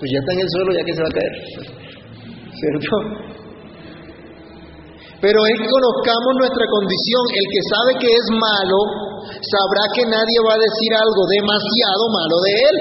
Pues 0.02 0.10
ya 0.10 0.18
está 0.18 0.32
en 0.34 0.42
el 0.42 0.50
suelo, 0.50 0.70
ya 0.74 0.82
que 0.82 0.94
se 0.98 1.02
va 1.06 1.10
a 1.12 1.18
caer. 1.22 1.34
¿Cierto? 2.62 2.90
Pero 5.22 5.38
es 5.38 5.54
que 5.54 5.70
conozcamos 5.70 6.34
nuestra 6.42 6.66
condición. 6.66 7.24
El 7.30 7.46
que 7.46 7.62
sabe 7.70 7.92
que 8.02 8.10
es 8.10 8.26
malo, 8.42 8.80
sabrá 9.38 9.84
que 9.94 10.04
nadie 10.10 10.38
va 10.50 10.58
a 10.58 10.66
decir 10.66 10.92
algo 10.98 11.22
demasiado 11.30 12.04
malo 12.10 12.38
de 12.42 12.54
él. 12.58 12.76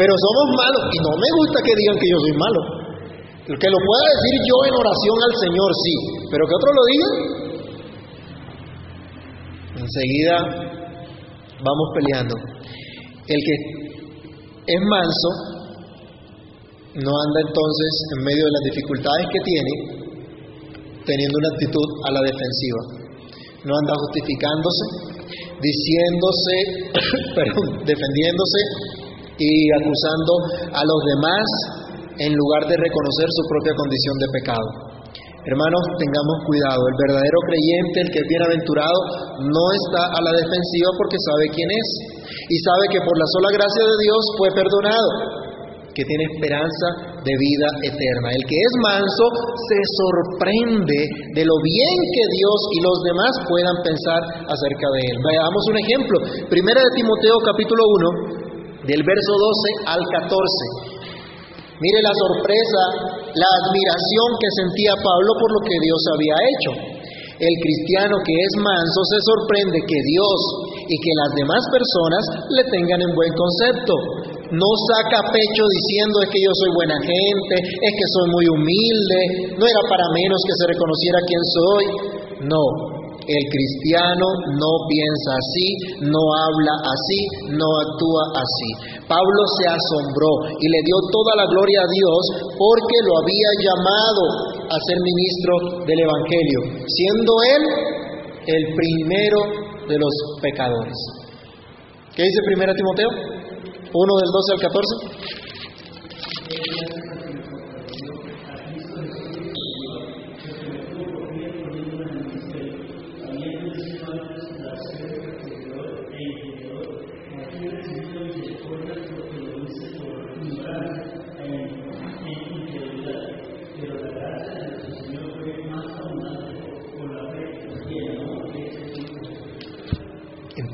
Pero 0.00 0.12
somos 0.16 0.46
malos 0.64 0.84
y 0.96 0.98
no 1.04 1.12
me 1.12 1.30
gusta 1.44 1.60
que 1.60 1.76
digan 1.76 2.00
que 2.00 2.08
yo 2.08 2.18
soy 2.24 2.34
malo. 2.40 2.60
El 3.52 3.56
que 3.60 3.68
lo 3.68 3.76
pueda 3.84 4.04
decir 4.16 4.36
yo 4.48 4.56
en 4.64 4.74
oración 4.80 5.16
al 5.28 5.34
Señor, 5.44 5.70
sí. 5.76 5.94
Pero 6.32 6.42
que 6.48 6.56
otro 6.56 6.70
lo 6.72 6.84
diga, 6.88 7.43
Enseguida 9.84 10.36
vamos 11.60 11.86
peleando. 11.92 12.34
El 13.28 13.40
que 13.44 13.54
es 14.64 14.80
manso 14.80 15.30
no 16.94 17.12
anda 17.12 17.38
entonces 17.44 17.90
en 18.16 18.24
medio 18.24 18.44
de 18.44 18.52
las 18.52 18.64
dificultades 18.72 19.26
que 19.28 19.40
tiene 19.44 19.72
teniendo 21.04 21.36
una 21.36 21.50
actitud 21.52 21.88
a 22.08 22.10
la 22.16 22.20
defensiva. 22.24 22.80
No 23.64 23.72
anda 23.76 23.92
justificándose, 24.08 24.84
diciéndose, 25.60 26.56
defendiéndose 27.92 28.60
y 29.36 29.68
acusando 29.84 30.32
a 30.72 30.80
los 30.80 31.00
demás 31.12 31.44
en 32.24 32.32
lugar 32.32 32.68
de 32.68 32.76
reconocer 32.76 33.28
su 33.36 33.42
propia 33.48 33.74
condición 33.76 34.16
de 34.16 34.28
pecado. 34.32 34.93
Hermanos, 35.44 35.84
tengamos 36.00 36.36
cuidado. 36.48 36.80
El 36.88 36.96
verdadero 37.04 37.38
creyente, 37.44 37.96
el 38.00 38.10
que 38.16 38.20
es 38.24 38.28
bienaventurado, 38.32 38.98
no 39.44 39.64
está 39.76 40.02
a 40.16 40.20
la 40.24 40.32
defensiva 40.40 40.88
porque 40.96 41.20
sabe 41.20 41.44
quién 41.52 41.68
es 41.68 41.88
y 42.48 42.56
sabe 42.64 42.84
que 42.88 43.04
por 43.04 43.12
la 43.12 43.28
sola 43.28 43.50
gracia 43.52 43.84
de 43.84 43.96
Dios 44.08 44.22
fue 44.40 44.48
perdonado, 44.56 45.08
que 45.92 46.00
tiene 46.00 46.24
esperanza 46.32 47.20
de 47.28 47.34
vida 47.36 47.68
eterna. 47.92 48.32
El 48.32 48.44
que 48.48 48.56
es 48.56 48.72
manso 48.88 49.26
se 49.68 49.80
sorprende 50.00 51.00
de 51.36 51.44
lo 51.44 51.56
bien 51.60 51.96
que 52.08 52.24
Dios 52.40 52.58
y 52.72 52.78
los 52.80 52.98
demás 53.04 53.32
puedan 53.44 53.76
pensar 53.84 54.48
acerca 54.48 54.86
de 54.96 55.00
él. 55.12 55.16
Veamos 55.28 55.62
un 55.68 55.76
ejemplo. 55.76 56.16
Primera 56.48 56.80
de 56.80 56.92
Timoteo 56.96 57.36
capítulo 57.44 57.84
1, 58.80 58.88
del 58.88 59.02
verso 59.04 59.32
12 59.36 59.92
al 59.92 60.00
14. 60.08 60.93
Mire 61.82 62.00
la 62.06 62.14
sorpresa, 62.14 62.82
la 63.34 63.50
admiración 63.50 64.28
que 64.38 64.50
sentía 64.62 64.94
Pablo 64.94 65.30
por 65.42 65.50
lo 65.58 65.60
que 65.66 65.78
Dios 65.82 66.00
había 66.14 66.36
hecho. 66.38 66.70
El 67.34 67.54
cristiano 67.58 68.14
que 68.22 68.30
es 68.30 68.52
manso 68.62 69.00
se 69.10 69.18
sorprende 69.26 69.82
que 69.82 70.00
Dios 70.06 70.38
y 70.86 70.96
que 71.02 71.12
las 71.18 71.30
demás 71.34 71.62
personas 71.66 72.22
le 72.54 72.62
tengan 72.70 73.02
en 73.02 73.10
buen 73.10 73.32
concepto. 73.34 73.94
No 74.54 74.70
saca 74.86 75.18
pecho 75.34 75.64
diciendo 75.66 76.22
es 76.22 76.30
que 76.30 76.38
yo 76.38 76.52
soy 76.54 76.70
buena 76.78 76.98
gente, 77.02 77.56
es 77.58 77.92
que 77.98 78.06
soy 78.06 78.26
muy 78.30 78.46
humilde, 78.54 79.20
no 79.58 79.66
era 79.66 79.82
para 79.90 80.06
menos 80.14 80.38
que 80.46 80.54
se 80.62 80.64
reconociera 80.70 81.18
quién 81.26 81.42
soy. 81.58 81.84
No, 82.46 82.64
el 83.24 83.44
cristiano 83.48 84.26
no 84.60 84.72
piensa 84.88 85.30
así, 85.32 85.68
no 86.12 86.20
habla 86.20 86.74
así, 86.84 87.20
no 87.56 87.64
actúa 87.64 88.24
así. 88.36 88.70
Pablo 89.08 89.40
se 89.56 89.64
asombró 89.68 90.32
y 90.60 90.66
le 90.68 90.80
dio 90.84 90.96
toda 91.08 91.32
la 91.40 91.46
gloria 91.48 91.80
a 91.80 91.88
Dios 91.88 92.22
porque 92.52 92.96
lo 93.08 93.12
había 93.24 93.50
llamado 93.64 94.22
a 94.68 94.76
ser 94.76 94.98
ministro 95.00 95.84
del 95.88 96.00
Evangelio, 96.04 96.84
siendo 96.84 97.32
él 97.56 97.62
el 98.44 98.64
primero 98.76 99.40
de 99.88 99.96
los 99.98 100.12
pecadores. 100.40 100.98
¿Qué 102.14 102.22
dice 102.22 102.40
1 102.44 102.74
Timoteo? 102.74 103.08
1 103.08 104.16
del 104.20 104.30
12 104.32 104.52
al 104.52 104.60
14. 104.60 105.34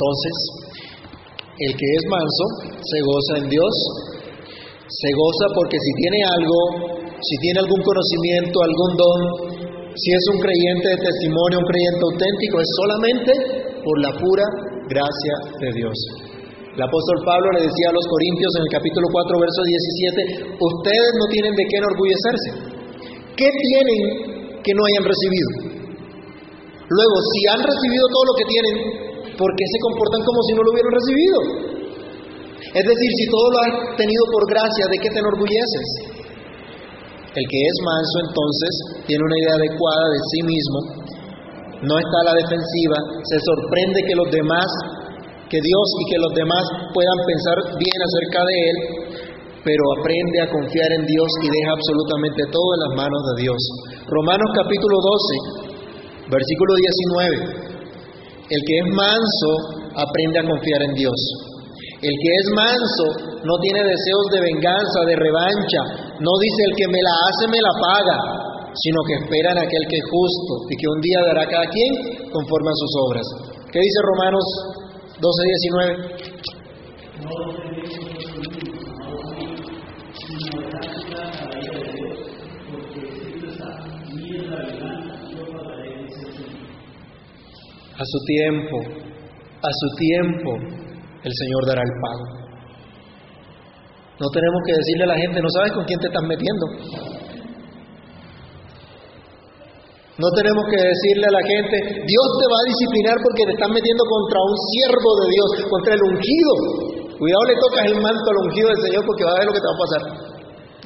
Entonces, 0.00 0.36
el 1.60 1.72
que 1.76 1.88
es 1.92 2.02
manso 2.08 2.44
se 2.80 2.98
goza 3.04 3.32
en 3.44 3.52
Dios, 3.52 3.74
se 4.88 5.10
goza 5.12 5.46
porque 5.52 5.76
si 5.76 5.92
tiene 6.00 6.24
algo, 6.24 6.56
si 7.20 7.36
tiene 7.44 7.60
algún 7.60 7.84
conocimiento, 7.84 8.64
algún 8.64 8.96
don, 8.96 9.20
si 9.92 10.08
es 10.08 10.24
un 10.32 10.40
creyente 10.40 10.88
de 10.88 11.04
testimonio, 11.04 11.60
un 11.60 11.68
creyente 11.68 12.00
auténtico, 12.00 12.54
es 12.64 12.70
solamente 12.80 13.30
por 13.84 13.96
la 14.00 14.12
pura 14.16 14.46
gracia 14.88 15.34
de 15.68 15.68
Dios. 15.68 15.92
El 16.64 16.80
apóstol 16.80 17.20
Pablo 17.20 17.60
le 17.60 17.68
decía 17.68 17.92
a 17.92 17.96
los 18.00 18.08
Corintios 18.08 18.56
en 18.56 18.62
el 18.64 18.72
capítulo 18.72 19.04
4, 19.04 19.36
verso 19.36 19.60
17, 20.48 20.64
ustedes 20.64 21.12
no 21.20 21.26
tienen 21.28 21.52
de 21.60 21.64
qué 21.68 21.76
enorgullecerse. 21.76 22.50
¿Qué 23.36 23.48
tienen 23.52 24.64
que 24.64 24.72
no 24.72 24.80
hayan 24.80 25.04
recibido? 25.04 25.76
Luego, 26.88 27.16
si 27.36 27.40
han 27.52 27.60
recibido 27.68 28.04
todo 28.08 28.24
lo 28.32 28.34
que 28.40 28.48
tienen, 28.48 29.09
¿por 29.40 29.50
qué 29.56 29.64
se 29.64 29.78
comportan 29.80 30.20
como 30.20 30.40
si 30.44 30.52
no 30.52 30.60
lo 30.60 30.70
hubieran 30.76 30.92
recibido? 30.92 31.38
Es 32.76 32.84
decir, 32.84 33.10
si 33.16 33.24
todo 33.32 33.46
lo 33.48 33.58
has 33.64 33.72
tenido 33.96 34.22
por 34.28 34.44
gracia, 34.52 34.84
¿de 34.92 34.98
qué 35.00 35.08
te 35.08 35.18
enorgulleces? 35.24 35.86
El 37.32 37.46
que 37.48 37.60
es 37.64 37.76
manso 37.80 38.16
entonces 38.28 38.72
tiene 39.08 39.22
una 39.24 39.38
idea 39.40 39.56
adecuada 39.56 40.06
de 40.12 40.20
sí 40.28 40.40
mismo, 40.44 40.78
no 41.88 41.94
está 41.96 42.16
a 42.20 42.28
la 42.30 42.36
defensiva, 42.36 42.98
se 43.24 43.38
sorprende 43.40 43.98
que 44.04 44.18
los 44.20 44.28
demás, 44.28 44.68
que 45.48 45.56
Dios 45.56 45.86
y 45.96 46.04
que 46.12 46.18
los 46.20 46.32
demás 46.36 46.64
puedan 46.92 47.18
pensar 47.24 47.56
bien 47.80 47.98
acerca 48.04 48.40
de 48.44 48.56
él, 48.60 48.76
pero 49.64 49.82
aprende 49.96 50.38
a 50.44 50.50
confiar 50.52 50.90
en 51.00 51.06
Dios 51.08 51.30
y 51.40 51.48
deja 51.48 51.72
absolutamente 51.72 52.42
todo 52.52 52.68
en 52.76 52.80
las 52.84 52.94
manos 53.08 53.22
de 53.32 53.34
Dios. 53.48 53.60
Romanos 54.04 54.50
capítulo 54.52 54.96
12, 55.00 56.28
versículo 56.28 56.70
19. 57.56 57.69
El 58.50 58.60
que 58.66 58.74
es 58.82 58.86
manso 58.90 59.50
aprende 59.94 60.42
a 60.42 60.48
confiar 60.50 60.82
en 60.90 60.94
Dios. 60.98 61.14
El 62.02 62.14
que 62.18 62.30
es 62.34 62.46
manso 62.50 63.06
no 63.46 63.54
tiene 63.62 63.86
deseos 63.86 64.26
de 64.34 64.40
venganza, 64.40 65.06
de 65.06 65.14
revancha. 65.14 65.82
No 66.18 66.32
dice 66.42 66.60
el 66.66 66.74
que 66.74 66.88
me 66.90 66.98
la 66.98 67.14
hace, 67.30 67.46
me 67.46 67.62
la 67.62 67.74
paga, 67.78 68.18
sino 68.74 68.98
que 69.06 69.14
espera 69.22 69.52
en 69.52 69.58
aquel 69.58 69.84
que 69.86 69.98
es 70.02 70.06
justo 70.10 70.66
y 70.66 70.74
que 70.74 70.88
un 70.88 71.00
día 71.00 71.20
dará 71.30 71.42
a 71.42 71.48
cada 71.48 71.66
quien 71.70 71.94
conforme 72.32 72.70
a 72.70 72.74
sus 72.74 72.92
obras. 73.06 73.26
¿Qué 73.70 73.78
dice 73.78 73.98
Romanos 74.02 74.44
12, 75.20 75.46
19? 75.46 76.10
A 88.00 88.04
su 88.08 88.18
tiempo, 88.24 88.76
a 89.60 89.70
su 89.76 89.88
tiempo, 90.00 90.50
el 91.20 91.32
Señor 91.36 91.62
dará 91.68 91.84
el 91.84 91.94
pago. 92.00 92.24
No 94.16 94.28
tenemos 94.32 94.60
que 94.64 94.72
decirle 94.72 95.04
a 95.04 95.12
la 95.12 95.18
gente, 95.20 95.36
no 95.36 95.52
sabes 95.52 95.72
con 95.76 95.84
quién 95.84 96.00
te 96.00 96.08
estás 96.08 96.24
metiendo. 96.24 96.64
No 100.16 100.28
tenemos 100.32 100.64
que 100.72 100.80
decirle 100.80 101.28
a 101.28 101.34
la 101.36 101.44
gente, 101.44 101.76
Dios 102.08 102.28
te 102.40 102.46
va 102.48 102.56
a 102.56 102.68
disciplinar 102.72 103.16
porque 103.20 103.44
te 103.44 103.52
estás 103.52 103.68
metiendo 103.68 104.04
contra 104.08 104.38
un 104.48 104.56
siervo 104.72 105.10
de 105.20 105.26
Dios, 105.36 105.48
contra 105.68 105.92
el 105.92 106.02
ungido. 106.08 106.52
Cuidado 107.20 107.44
le 107.52 107.56
tocas 107.60 107.84
el 107.84 108.00
manto 108.00 108.26
al 108.32 108.38
ungido 108.48 108.68
del 108.72 108.80
Señor 108.80 109.04
porque 109.04 109.24
va 109.28 109.32
a 109.36 109.40
ver 109.44 109.48
lo 109.48 109.52
que 109.52 109.60
te 109.60 109.68
va 109.68 109.76
a 109.76 109.84
pasar. 109.84 110.02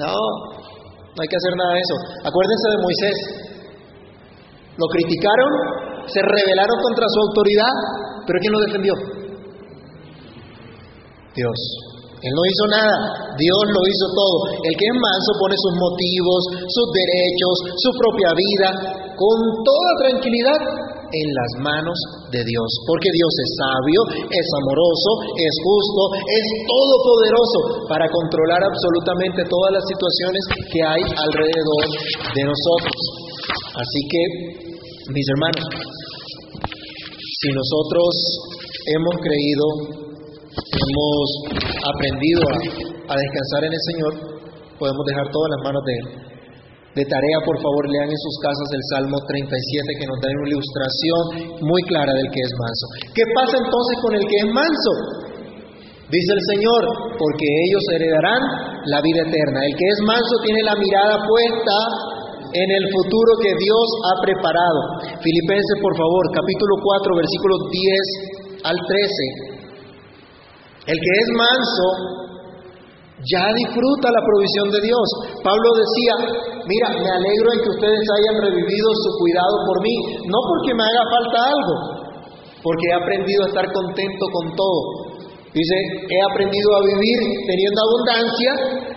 No, 0.03 0.19
no 0.19 1.19
hay 1.23 1.31
que 1.31 1.39
hacer 1.39 1.55
nada 1.63 1.79
de 1.79 1.83
eso. 1.87 1.97
Acuérdense 2.27 2.67
de 2.75 2.79
Moisés. 2.83 3.17
Lo 4.83 4.87
criticaron 4.91 5.94
se 6.07 6.21
rebelaron 6.21 6.79
contra 6.83 7.07
su 7.09 7.19
autoridad, 7.21 7.75
pero 8.27 8.37
¿quién 8.41 8.53
lo 8.53 8.61
defendió? 8.61 8.95
Dios. 11.35 11.59
Él 12.25 12.33
no 12.33 12.45
hizo 12.49 12.65
nada, 12.73 12.97
Dios 13.37 13.65
lo 13.69 13.83
hizo 13.85 14.07
todo. 14.17 14.37
El 14.65 14.73
que 14.73 14.87
es 14.89 14.97
manso 14.97 15.31
pone 15.37 15.57
sus 15.61 15.75
motivos, 15.77 16.41
sus 16.73 16.89
derechos, 16.89 17.55
su 17.85 17.91
propia 18.01 18.33
vida, 18.33 18.69
con 19.13 19.37
toda 19.61 19.91
tranquilidad 20.09 20.57
en 21.15 21.29
las 21.31 21.51
manos 21.61 21.99
de 22.33 22.41
Dios. 22.41 22.69
Porque 22.89 23.13
Dios 23.13 23.29
es 23.29 23.51
sabio, 23.61 24.01
es 24.25 24.49
amoroso, 24.57 25.11
es 25.37 25.55
justo, 25.69 26.03
es 26.17 26.45
todopoderoso 26.65 27.59
para 27.93 28.07
controlar 28.09 28.63
absolutamente 28.73 29.45
todas 29.45 29.71
las 29.77 29.85
situaciones 29.85 30.43
que 30.73 30.81
hay 30.81 31.03
alrededor 31.05 31.85
de 32.33 32.43
nosotros. 32.49 32.99
Así 33.85 34.01
que, 34.09 34.23
mis 35.13 35.27
hermanos, 35.37 35.65
si 36.65 37.49
nosotros 37.53 38.09
hemos 38.89 39.17
creído, 39.21 39.67
hemos 40.49 41.27
aprendido 41.93 42.41
a, 42.41 43.13
descansar 43.13 43.69
en 43.69 43.73
el 43.77 43.83
Señor, 43.85 44.13
podemos 44.81 45.05
dejar 45.05 45.29
todas 45.29 45.49
las 45.53 45.61
manos 45.61 45.83
de 45.85 45.93
Él. 45.93 46.07
De 46.95 47.05
tarea, 47.05 47.39
por 47.45 47.59
favor, 47.59 47.85
lean 47.91 48.09
en 48.09 48.17
sus 48.17 48.37
casas 48.41 48.69
el 48.71 48.85
Salmo 48.95 49.19
37 49.29 49.99
que 49.99 50.07
nos 50.09 50.19
da 50.23 50.31
una 50.31 50.49
ilustración 50.49 51.23
muy 51.69 51.83
clara 51.91 52.15
del 52.15 52.31
que 52.31 52.41
es 52.41 52.53
manso. 52.55 52.85
¿Qué 53.13 53.25
pasa 53.35 53.61
entonces 53.61 53.95
con 54.01 54.13
el 54.15 54.25
que 54.25 54.39
es 54.41 54.49
manso? 54.55 54.93
Dice 56.09 56.33
el 56.33 56.43
Señor, 56.55 56.83
porque 57.19 57.49
ellos 57.67 57.85
heredarán 57.99 58.41
la 58.87 59.03
vida 59.03 59.27
eterna. 59.27 59.69
El 59.69 59.75
que 59.75 59.87
es 59.91 60.01
manso 60.07 60.35
tiene 60.47 60.63
la 60.63 60.79
mirada 60.79 61.19
puesta 61.27 62.14
en 62.55 62.69
el 62.71 62.85
futuro 62.87 63.31
que 63.43 63.51
Dios 63.51 63.87
ha 64.07 64.15
preparado. 64.23 64.81
Filipenses, 65.19 65.77
por 65.83 65.95
favor, 65.99 66.23
capítulo 66.31 66.75
4, 66.79 67.19
versículos 67.19 67.59
10 67.67 68.71
al 68.71 68.79
13. 68.79 69.55
El 70.87 70.99
que 71.03 71.13
es 71.19 71.29
manso 71.35 71.89
ya 73.27 73.45
disfruta 73.59 74.07
la 74.07 74.23
provisión 74.23 74.71
de 74.71 74.81
Dios. 74.87 75.07
Pablo 75.43 75.69
decía, 75.83 76.15
mira, 76.69 76.89
me 76.95 77.11
alegro 77.11 77.49
en 77.57 77.61
que 77.65 77.73
ustedes 77.75 78.05
hayan 78.07 78.37
revivido 78.47 78.89
su 79.03 79.11
cuidado 79.19 79.55
por 79.67 79.79
mí, 79.83 79.97
no 80.31 80.39
porque 80.47 80.77
me 80.79 80.85
haga 80.85 81.05
falta 81.11 81.39
algo, 81.59 81.75
porque 82.63 82.87
he 82.87 82.95
aprendido 82.95 83.41
a 83.45 83.49
estar 83.51 83.67
contento 83.73 84.25
con 84.31 84.47
todo. 84.55 84.81
Dice, 85.55 85.77
he 86.11 86.21
aprendido 86.31 86.69
a 86.75 86.83
vivir 86.83 87.19
teniendo 87.47 87.79
abundancia, 87.83 88.53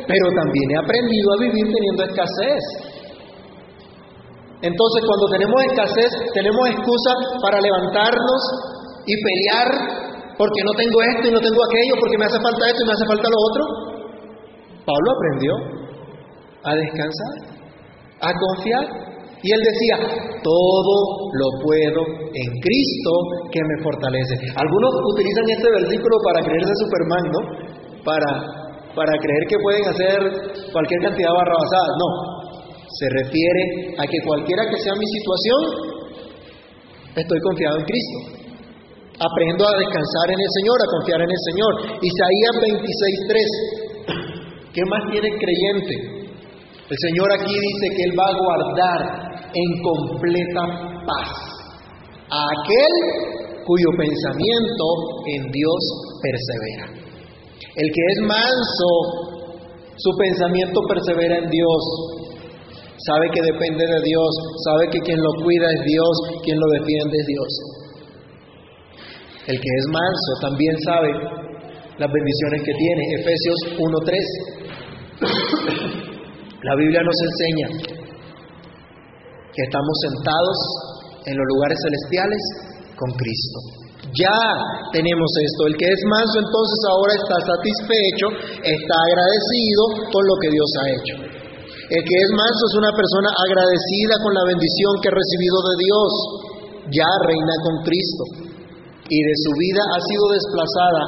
pero 0.10 0.26
también 0.34 0.68
he 0.74 0.78
aprendido 0.82 1.28
a 1.34 1.41
vivir 1.41 1.66
teniendo 1.70 2.01
escasez. 2.03 2.97
Entonces, 4.62 4.99
cuando 5.05 5.26
tenemos 5.38 5.58
escasez, 5.70 6.12
tenemos 6.34 6.64
excusa 6.70 7.12
para 7.41 7.62
levantarnos 7.62 8.41
y 9.05 9.14
pelear 9.14 9.70
porque 10.38 10.62
no 10.66 10.74
tengo 10.78 10.97
esto 11.01 11.26
y 11.28 11.34
no 11.34 11.41
tengo 11.41 11.62
aquello, 11.66 11.93
porque 11.99 12.18
me 12.18 12.26
hace 12.26 12.38
falta 12.38 12.70
esto 12.70 12.82
y 12.82 12.88
me 12.88 12.93
hace 12.93 13.05
falta 13.05 13.28
lo 13.30 13.39
otro. 13.41 13.64
Pablo 14.86 15.08
aprendió 15.18 15.53
a 16.64 16.72
descansar, 16.74 17.34
a 18.22 18.30
confiar. 18.34 18.86
Y 19.41 19.53
él 19.53 19.62
decía, 19.62 19.95
todo 20.41 20.95
lo 21.34 21.47
puedo 21.62 22.01
en 22.34 22.49
Cristo 22.62 23.12
que 23.53 23.62
me 23.62 23.84
fortalece. 23.84 24.34
Algunos 24.58 24.91
utilizan 25.14 25.45
este 25.49 25.70
versículo 25.70 26.18
para 26.26 26.41
creerse 26.41 26.74
Superman, 26.74 27.26
¿no? 27.30 27.41
Para, 28.01 28.30
para 28.97 29.14
creer 29.22 29.43
que 29.49 29.58
pueden 29.62 29.86
hacer 29.86 30.18
cualquier 30.74 31.01
cantidad 31.01 31.30
de 31.30 31.38
barrabasadas. 31.38 31.93
No, 32.01 32.36
se 32.88 33.09
refiere 33.09 33.95
a 33.97 34.07
que 34.07 34.21
cualquiera 34.25 34.69
que 34.69 34.79
sea 34.79 34.95
mi 34.95 35.05
situación, 35.05 35.65
estoy 37.15 37.39
confiado 37.41 37.79
en 37.79 37.85
Cristo. 37.85 38.19
Aprendo 39.17 39.65
a 39.65 39.75
descansar 39.77 40.29
en 40.29 40.39
el 40.39 40.49
Señor, 40.61 40.77
a 40.77 40.85
confiar 40.93 41.21
en 41.21 41.31
el 41.31 41.39
Señor. 41.49 41.73
Isaías 42.05 42.55
26.3. 42.61 44.69
¿Qué 44.73 44.85
más 44.85 45.09
tiene 45.11 45.27
el 45.27 45.39
creyente? 45.41 45.95
El 46.88 46.97
Señor 46.97 47.33
aquí 47.33 47.51
dice 47.51 47.89
que 47.97 48.03
Él 48.03 48.13
va 48.13 48.29
a 48.29 48.38
guardar 48.38 49.01
en 49.51 49.81
completa 49.81 50.67
paz 51.03 51.57
a 52.29 52.45
aquel 52.61 52.93
cuyo 53.65 53.89
pensamiento 53.97 54.85
en 55.25 55.49
Dios 55.51 55.81
persevera. 56.21 56.93
El 57.75 57.91
que 57.91 58.05
es 58.11 58.19
manso, 58.21 58.89
su 59.97 60.15
pensamiento 60.17 60.79
persevera 60.88 61.39
en 61.39 61.49
Dios. 61.49 62.16
Sabe 62.98 63.30
que 63.30 63.41
depende 63.45 63.86
de 63.86 64.02
Dios, 64.02 64.32
sabe 64.66 64.89
que 64.89 65.00
quien 65.06 65.22
lo 65.22 65.30
cuida 65.43 65.70
es 65.70 65.82
Dios, 65.86 66.41
quien 66.43 66.58
lo 66.58 66.66
defiende 66.82 67.14
es 67.14 67.28
Dios. 67.28 67.52
El 69.48 69.56
que 69.62 69.70
es 69.70 69.86
manso 69.93 70.32
también 70.41 70.76
sabe 70.82 71.14
las 72.00 72.10
bendiciones 72.12 72.62
que 72.66 72.74
tiene. 72.74 73.02
Efesios 73.22 73.58
1.3. 73.78 74.18
La 76.64 76.76
Biblia 76.76 77.02
nos 77.06 77.16
enseña 77.22 77.70
que 79.54 79.62
estamos 79.62 79.95
sentados 80.02 80.58
en 81.26 81.38
los 81.38 81.45
lugares 81.54 81.78
celestiales 81.86 82.41
con 82.98 83.10
Cristo. 83.14 83.60
Ya 84.14 84.41
tenemos 84.91 85.30
esto. 85.38 85.68
El 85.68 85.78
que 85.78 85.86
es 85.86 86.02
manso 86.10 86.39
entonces 86.41 86.80
ahora 86.89 87.14
está 87.14 87.38
satisfecho, 87.45 88.28
está 88.68 88.95
agradecido 89.06 90.10
con 90.12 90.24
lo 90.26 90.36
que 90.41 90.50
Dios 90.50 90.70
ha 90.82 90.86
hecho. 90.89 91.26
El 91.88 92.01
que 92.03 92.17
es 92.19 92.29
manso 92.35 92.63
es 92.67 92.75
una 92.83 92.91
persona 92.91 93.31
agradecida 93.31 94.15
con 94.19 94.35
la 94.35 94.43
bendición 94.43 94.91
que 94.99 95.07
ha 95.07 95.15
recibido 95.15 95.57
de 95.71 95.75
Dios. 95.79 96.11
Ya 96.91 97.11
reina 97.23 97.55
con 97.63 97.75
Cristo. 97.88 98.23
Y 99.07 99.17
de 99.23 99.35
su 99.39 99.51
vida 99.55 99.81
ha 99.95 99.99
sido 100.03 100.23
desplazada 100.35 101.03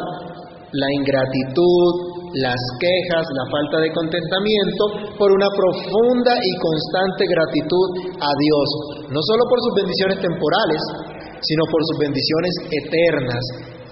la 0.72 0.90
ingratitud, 0.96 1.92
las 2.40 2.62
quejas, 2.80 3.26
la 3.28 3.46
falta 3.52 3.84
de 3.84 3.92
contentamiento 3.92 4.84
por 5.20 5.28
una 5.36 5.52
profunda 5.52 6.32
y 6.32 6.52
constante 6.64 7.28
gratitud 7.28 7.88
a 8.16 8.32
Dios, 8.40 8.68
no 9.12 9.20
solo 9.20 9.44
por 9.52 9.60
sus 9.60 9.74
bendiciones 9.84 10.18
temporales, 10.24 10.82
sino 11.44 11.64
por 11.68 11.82
sus 11.92 11.98
bendiciones 12.00 12.54
eternas, 12.72 13.44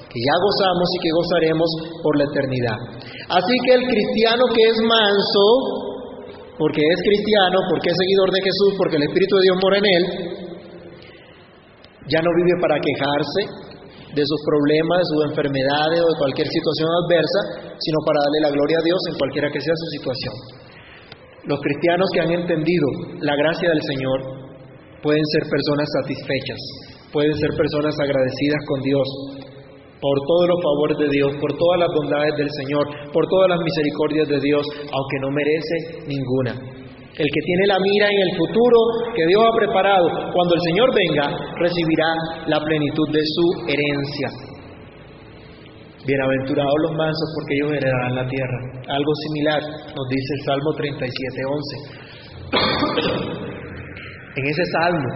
que 0.07 0.19
ya 0.23 0.35
gozamos 0.39 0.87
y 0.87 0.97
que 1.03 1.11
gozaremos 1.11 1.69
por 1.99 2.13
la 2.15 2.25
eternidad. 2.31 2.79
Así 3.27 3.55
que 3.67 3.73
el 3.75 3.83
cristiano 3.91 4.43
que 4.55 4.63
es 4.71 4.77
manso, 4.87 5.86
porque 6.57 6.81
es 6.81 6.99
cristiano, 7.05 7.57
porque 7.69 7.89
es 7.93 7.97
seguidor 7.97 8.29
de 8.33 8.41
Jesús, 8.41 8.71
porque 8.77 8.97
el 8.97 9.05
Espíritu 9.05 9.33
de 9.37 9.45
Dios 9.45 9.57
mora 9.61 9.77
en 9.77 9.87
él, 9.87 10.03
ya 12.09 12.19
no 12.25 12.31
vive 12.33 12.53
para 12.61 12.81
quejarse 12.81 13.41
de 14.17 14.23
sus 14.25 14.41
problemas, 14.41 15.05
de 15.05 15.07
sus 15.13 15.21
enfermedades 15.29 16.01
o 16.01 16.07
de 16.09 16.17
cualquier 16.17 16.47
situación 16.49 16.89
adversa, 17.05 17.39
sino 17.77 17.97
para 18.01 18.17
darle 18.25 18.39
la 18.49 18.51
gloria 18.57 18.77
a 18.81 18.85
Dios 18.85 19.01
en 19.13 19.15
cualquiera 19.21 19.47
que 19.53 19.61
sea 19.61 19.75
su 19.77 19.87
situación. 20.01 20.35
Los 21.45 21.59
cristianos 21.61 22.07
que 22.11 22.21
han 22.25 22.31
entendido 22.33 22.87
la 23.21 23.35
gracia 23.37 23.69
del 23.69 23.83
Señor 23.85 24.19
pueden 25.05 25.25
ser 25.37 25.43
personas 25.45 25.87
satisfechas, 26.01 26.61
pueden 27.13 27.33
ser 27.37 27.51
personas 27.53 27.93
agradecidas 28.01 28.61
con 28.65 28.79
Dios 28.81 29.07
por 30.01 30.17
todos 30.27 30.45
los 30.47 30.59
favores 30.61 30.97
de 30.97 31.09
Dios, 31.09 31.31
por 31.41 31.51
todas 31.57 31.79
las 31.81 31.89
bondades 31.89 32.33
del 32.37 32.49
Señor, 32.63 32.85
por 33.11 33.25
todas 33.27 33.49
las 33.49 33.59
misericordias 33.59 34.27
de 34.29 34.39
Dios, 34.39 34.65
aunque 34.93 35.17
no 35.21 35.29
merece 35.33 36.05
ninguna. 36.05 36.53
El 37.17 37.25
que 37.25 37.41
tiene 37.41 37.65
la 37.65 37.79
mira 37.81 38.05
en 38.13 38.19
el 38.29 38.37
futuro 38.37 38.77
que 39.15 39.25
Dios 39.25 39.41
ha 39.41 39.57
preparado, 39.57 40.05
cuando 40.33 40.53
el 40.53 40.61
Señor 40.69 40.93
venga, 40.93 41.33
recibirá 41.57 42.13
la 42.45 42.61
plenitud 42.61 43.09
de 43.09 43.25
su 43.25 43.65
herencia. 43.65 44.29
Bienaventurados 46.05 46.77
los 46.83 46.93
mansos 46.95 47.27
porque 47.35 47.55
ellos 47.57 47.73
heredarán 47.73 48.15
la 48.15 48.27
tierra. 48.29 48.59
Algo 48.87 49.11
similar 49.27 49.59
nos 49.65 50.07
dice 50.13 50.29
el 50.37 50.41
Salmo 50.45 50.69
37.11. 50.77 51.97
en 54.37 54.45
ese 54.45 54.63
salmo 54.77 55.09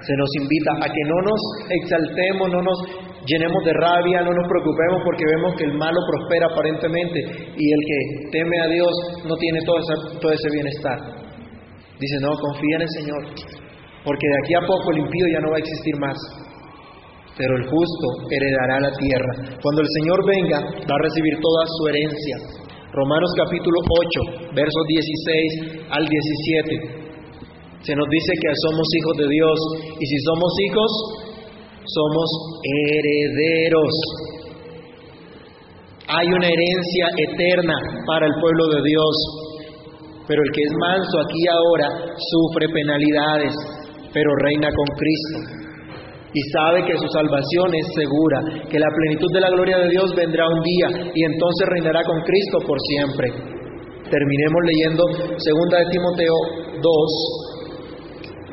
se 0.00 0.14
nos 0.14 0.30
invita 0.40 0.70
a 0.78 0.86
que 0.86 1.04
no 1.10 1.20
nos 1.26 1.40
exaltemos, 1.68 2.48
no 2.52 2.62
nos 2.62 2.78
llenemos 3.28 3.62
de 3.64 3.72
rabia, 3.76 4.24
no 4.24 4.32
nos 4.32 4.48
preocupemos 4.48 5.04
porque 5.04 5.24
vemos 5.36 5.52
que 5.56 5.64
el 5.64 5.74
malo 5.76 6.00
prospera 6.08 6.48
aparentemente 6.48 7.20
y 7.56 7.64
el 7.68 7.82
que 7.84 7.98
teme 8.32 8.56
a 8.60 8.68
Dios 8.68 8.92
no 9.28 9.36
tiene 9.36 9.60
todo, 9.68 9.78
todo 10.20 10.32
ese 10.32 10.48
bienestar. 10.50 10.98
Dice, 12.00 12.16
no, 12.22 12.32
confía 12.40 12.76
en 12.76 12.82
el 12.82 12.92
Señor, 12.96 13.22
porque 14.04 14.26
de 14.26 14.38
aquí 14.44 14.54
a 14.54 14.66
poco 14.66 14.92
el 14.92 15.04
impío 15.04 15.26
ya 15.34 15.40
no 15.40 15.50
va 15.50 15.56
a 15.56 15.64
existir 15.66 15.94
más, 16.00 16.16
pero 17.36 17.52
el 17.56 17.64
justo 17.68 18.06
heredará 18.30 18.80
la 18.80 18.92
tierra. 18.96 19.32
Cuando 19.60 19.82
el 19.82 19.90
Señor 20.00 20.18
venga, 20.24 20.58
va 20.88 20.94
a 20.96 21.04
recibir 21.04 21.34
toda 21.36 21.62
su 21.68 21.82
herencia. 21.88 22.36
Romanos 22.92 23.30
capítulo 23.36 23.78
8, 24.32 24.56
versos 24.56 24.84
16 24.88 25.90
al 25.90 26.08
17. 26.08 27.08
Se 27.82 27.94
nos 27.94 28.08
dice 28.10 28.32
que 28.40 28.50
somos 28.64 28.86
hijos 28.96 29.14
de 29.18 29.28
Dios 29.28 29.58
y 30.00 30.06
si 30.06 30.18
somos 30.24 30.50
hijos, 30.66 30.90
somos 31.94 32.28
herederos. 32.62 33.94
Hay 36.08 36.26
una 36.28 36.48
herencia 36.48 37.06
eterna 37.16 37.76
para 38.06 38.26
el 38.26 38.32
pueblo 38.40 38.64
de 38.76 38.82
Dios, 38.82 39.14
pero 40.26 40.42
el 40.42 40.50
que 40.52 40.62
es 40.62 40.72
manso 40.80 41.16
aquí 41.20 41.42
ahora 41.48 41.88
sufre 42.16 42.68
penalidades, 42.68 43.52
pero 44.12 44.28
reina 44.44 44.68
con 44.72 44.86
Cristo. 44.96 45.58
Y 46.32 46.40
sabe 46.52 46.84
que 46.84 46.96
su 46.98 47.08
salvación 47.08 47.74
es 47.74 47.86
segura, 47.96 48.68
que 48.68 48.78
la 48.78 48.88
plenitud 48.94 49.32
de 49.32 49.40
la 49.40 49.48
gloria 49.48 49.78
de 49.78 49.88
Dios 49.88 50.14
vendrá 50.14 50.44
un 50.46 50.60
día 50.60 51.10
y 51.14 51.24
entonces 51.24 51.68
reinará 51.72 52.04
con 52.04 52.20
Cristo 52.20 52.58
por 52.66 52.76
siempre. 52.80 53.32
Terminemos 54.08 54.60
leyendo 54.64 55.04
2 55.04 55.36
de 55.36 55.90
Timoteo 55.90 56.36
2, 56.80 56.84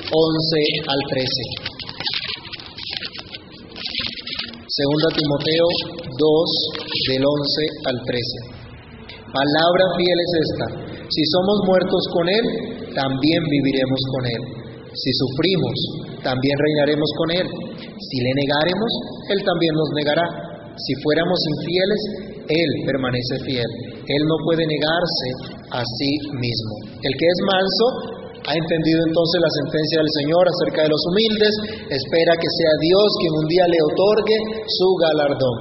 11 0.08 0.88
al 0.88 1.00
13. 1.10 1.75
Segunda 4.76 5.08
Timoteo 5.16 5.68
2 6.20 7.08
del 7.08 7.24
11 7.24 7.96
al 7.96 7.96
13. 7.96 9.24
Palabra 9.32 9.86
fiel 9.96 10.18
es 10.20 10.32
esta. 10.52 10.68
Si 11.00 11.24
somos 11.32 11.64
muertos 11.64 12.04
con 12.12 12.28
Él, 12.28 12.46
también 12.92 13.40
viviremos 13.48 14.02
con 14.12 14.24
Él. 14.28 14.42
Si 14.92 15.12
sufrimos, 15.16 15.76
también 16.28 16.60
reinaremos 16.60 17.08
con 17.16 17.30
Él. 17.40 17.48
Si 17.88 18.18
le 18.20 18.32
negaremos, 18.36 18.92
Él 19.32 19.40
también 19.48 19.72
nos 19.80 19.90
negará. 19.96 20.28
Si 20.76 20.92
fuéramos 21.08 21.40
infieles, 21.56 22.02
Él 22.52 22.70
permanece 22.84 23.48
fiel. 23.48 23.70
Él 23.96 24.24
no 24.28 24.36
puede 24.44 24.68
negarse 24.68 25.28
a 25.72 25.80
sí 25.88 26.12
mismo. 26.36 27.00
El 27.00 27.14
que 27.16 27.28
es 27.32 27.40
manso 27.48 27.88
ha 28.46 28.54
entendido 28.54 29.00
entonces 29.10 29.38
la 29.42 29.54
sentencia 29.58 29.98
del 30.06 30.12
Señor 30.22 30.44
acerca 30.46 30.80
de 30.86 30.94
los 30.94 31.02
humildes, 31.10 31.54
espera 31.90 32.34
que 32.38 32.46
sea 32.46 32.74
Dios 32.78 33.08
quien 33.18 33.34
un 33.42 33.48
día 33.50 33.66
le 33.66 33.80
otorgue 33.90 34.38
su 34.70 34.88
galardón. 35.02 35.58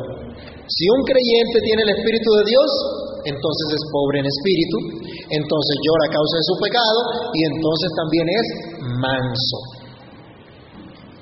Si 0.68 0.84
un 0.92 1.00
creyente 1.08 1.64
tiene 1.64 1.80
el 1.80 1.92
Espíritu 1.96 2.28
de 2.28 2.44
Dios, 2.44 2.68
entonces 3.24 3.66
es 3.72 3.82
pobre 3.88 4.20
en 4.20 4.28
espíritu, 4.28 4.76
entonces 5.32 5.74
llora 5.80 6.04
a 6.08 6.12
causa 6.12 6.34
de 6.36 6.44
su 6.44 6.56
pecado 6.60 6.98
y 7.32 7.40
entonces 7.56 7.88
también 7.96 8.26
es 8.28 8.46
manso. 9.00 9.58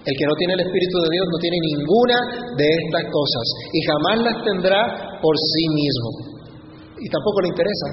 El 0.03 0.15
que 0.19 0.27
no 0.27 0.35
tiene 0.35 0.59
el 0.59 0.67
Espíritu 0.67 0.99
de 0.99 1.11
Dios 1.15 1.27
no 1.31 1.39
tiene 1.39 1.59
ninguna 1.63 2.19
de 2.59 2.67
estas 2.67 3.07
cosas 3.07 3.47
y 3.71 3.79
jamás 3.87 4.17
las 4.19 4.37
tendrá 4.43 4.81
por 5.23 5.35
sí 5.39 5.65
mismo. 5.79 6.09
Y 6.99 7.07
tampoco 7.07 7.39
le 7.47 7.55
interesa, 7.55 7.87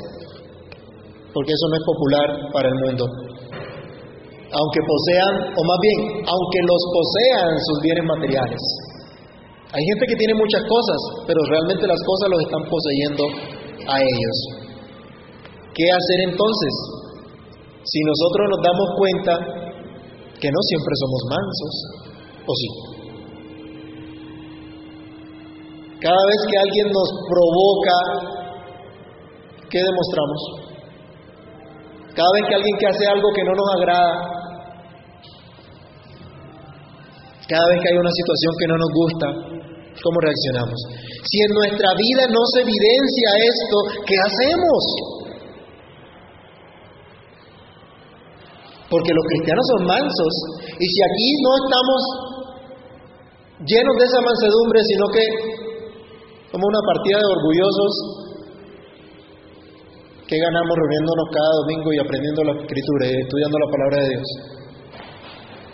porque 1.37 1.53
eso 1.53 1.65
no 1.69 1.75
es 1.77 1.85
popular 1.85 2.27
para 2.49 2.69
el 2.69 2.77
mundo 2.81 3.29
aunque 4.49 4.81
posean, 4.81 5.33
o 5.53 5.61
más 5.61 5.79
bien, 5.81 5.99
aunque 6.25 6.59
los 6.65 6.81
posean 6.89 7.51
sus 7.59 7.77
bienes 7.85 8.05
materiales. 8.05 8.61
Hay 9.69 9.83
gente 9.85 10.05
que 10.09 10.17
tiene 10.17 10.33
muchas 10.33 10.63
cosas, 10.65 10.99
pero 11.29 11.37
realmente 11.45 11.85
las 11.85 12.01
cosas 12.01 12.27
los 12.33 12.41
están 12.41 12.63
poseyendo 12.65 13.23
a 13.85 13.95
ellos. 14.01 14.37
¿Qué 15.77 15.85
hacer 15.85 16.19
entonces? 16.33 16.73
Si 17.85 17.99
nosotros 18.01 18.45
nos 18.49 18.61
damos 18.65 18.87
cuenta 18.97 19.33
que 20.41 20.49
no 20.49 20.61
siempre 20.65 20.93
somos 20.97 21.21
mansos, 21.29 21.73
¿o 22.41 22.53
sí? 22.57 22.69
Cada 26.01 26.23
vez 26.25 26.39
que 26.49 26.57
alguien 26.57 26.87
nos 26.89 27.09
provoca, 27.29 27.97
¿qué 29.69 29.79
demostramos? 29.83 30.41
Cada 32.15 32.31
vez 32.33 32.43
que 32.49 32.55
alguien 32.55 32.75
que 32.79 32.87
hace 32.87 33.05
algo 33.05 33.29
que 33.35 33.43
no 33.43 33.53
nos 33.53 33.69
agrada, 33.77 34.38
cada 37.49 37.65
vez 37.65 37.77
que 37.81 37.89
hay 37.89 37.97
una 37.97 38.13
situación 38.13 38.51
que 38.61 38.69
no 38.69 38.77
nos 38.77 38.91
gusta, 38.93 39.27
¿cómo 40.05 40.17
reaccionamos? 40.21 40.77
Si 41.25 41.37
en 41.41 41.51
nuestra 41.57 41.89
vida 41.97 42.23
no 42.29 42.41
se 42.53 42.61
evidencia 42.61 43.29
esto, 43.41 43.77
¿qué 44.05 44.15
hacemos? 44.21 44.81
Porque 48.85 49.11
los 49.17 49.25
cristianos 49.33 49.65
son 49.65 49.81
mansos. 49.89 50.33
Y 50.77 50.85
si 50.85 50.99
aquí 51.01 51.29
no 51.41 51.51
estamos 51.65 51.99
llenos 53.65 53.95
de 53.97 54.05
esa 54.05 54.21
mansedumbre, 54.21 54.79
sino 54.85 55.05
que 55.09 55.23
como 56.53 56.63
una 56.69 56.81
partida 56.85 57.17
de 57.17 57.33
orgullosos, 57.33 57.93
¿qué 60.29 60.37
ganamos 60.37 60.73
reuniéndonos 60.77 61.27
cada 61.33 61.51
domingo 61.65 61.89
y 61.93 61.97
aprendiendo 61.97 62.41
la 62.45 62.53
escritura 62.61 63.03
y 63.09 63.21
estudiando 63.25 63.57
la 63.57 63.69
palabra 63.73 63.97
de 64.05 64.09
Dios? 64.13 64.29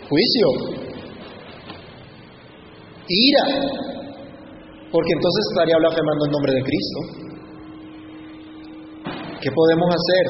Juicio. 0.08 0.85
Ira. 3.08 3.44
Porque 4.90 5.12
entonces 5.12 5.42
estaría 5.50 5.76
blasfemando 5.78 6.22
en 6.26 6.32
nombre 6.32 6.52
de 6.54 6.62
Cristo. 6.62 6.98
¿Qué 9.40 9.50
podemos 9.50 9.88
hacer? 9.94 10.24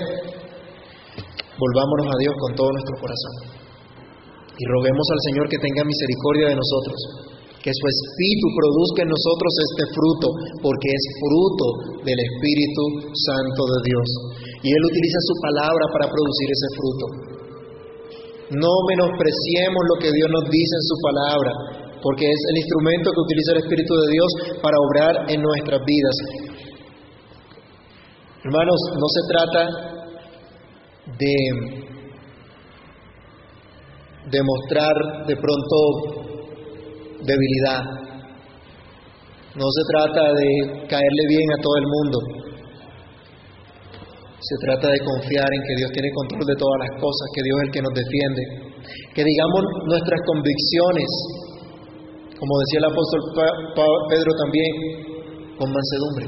Volvámonos 1.57 2.07
a 2.12 2.18
Dios 2.20 2.35
con 2.41 2.55
todo 2.55 2.68
nuestro 2.72 2.97
corazón 3.01 3.57
y 4.57 4.64
roguemos 4.72 5.07
al 5.12 5.20
Señor 5.29 5.45
que 5.53 5.61
tenga 5.61 5.85
misericordia 5.85 6.49
de 6.49 6.57
nosotros, 6.57 6.99
que 7.61 7.72
su 7.72 7.85
Espíritu 7.93 8.47
produzca 8.57 9.01
en 9.05 9.11
nosotros 9.12 9.53
este 9.53 9.85
fruto, 9.93 10.29
porque 10.64 10.89
es 10.89 11.05
fruto 11.20 11.66
del 12.09 12.16
Espíritu 12.16 12.83
Santo 13.12 13.62
de 13.68 13.79
Dios. 13.85 14.09
Y 14.64 14.68
Él 14.72 14.83
utiliza 14.89 15.20
su 15.29 15.35
palabra 15.45 15.85
para 15.93 16.09
producir 16.09 16.49
ese 16.49 16.68
fruto. 16.72 17.07
No 18.57 18.72
menospreciemos 18.89 19.83
lo 19.93 19.97
que 20.01 20.11
Dios 20.14 20.29
nos 20.31 20.47
dice 20.49 20.72
en 20.72 20.85
su 20.87 20.97
palabra, 21.05 21.53
porque 22.07 22.23
es 22.23 22.41
el 22.55 22.57
instrumento 22.63 23.11
que 23.11 23.21
utiliza 23.27 23.51
el 23.51 23.63
Espíritu 23.67 23.93
de 23.99 24.09
Dios 24.15 24.31
para 24.63 24.79
obrar 24.79 25.15
en 25.27 25.43
nuestras 25.43 25.81
vidas. 25.83 26.17
Hermanos, 28.47 28.79
no 28.95 29.09
se 29.11 29.23
trata 29.27 29.63
de 31.19 31.35
demostrar 34.31 34.95
de 35.27 35.35
pronto 35.35 35.77
debilidad. 37.27 37.83
No 39.59 39.67
se 39.67 39.83
trata 39.91 40.31
de 40.31 40.87
caerle 40.87 41.25
bien 41.27 41.49
a 41.59 41.61
todo 41.61 41.75
el 41.75 41.87
mundo. 41.91 42.19
Se 44.39 44.57
trata 44.63 44.95
de 44.95 45.01
confiar 45.03 45.49
en 45.51 45.63
que 45.67 45.75
Dios 45.75 45.91
tiene 45.91 46.11
control 46.15 46.47
de 46.47 46.55
todas 46.55 46.79
las 46.87 47.03
cosas, 47.03 47.27
que 47.35 47.43
Dios 47.43 47.57
es 47.59 47.67
el 47.67 47.73
que 47.75 47.83
nos 47.83 47.95
defiende. 47.99 48.43
Que 49.11 49.25
digamos 49.27 49.63
nuestras 49.91 50.21
convicciones, 50.23 51.11
como 52.39 52.53
decía 52.61 52.80
el 52.84 52.91
apóstol 52.93 53.20
Pedro 54.11 54.30
también, 54.45 54.70
con 55.57 55.68
mansedumbre, 55.72 56.26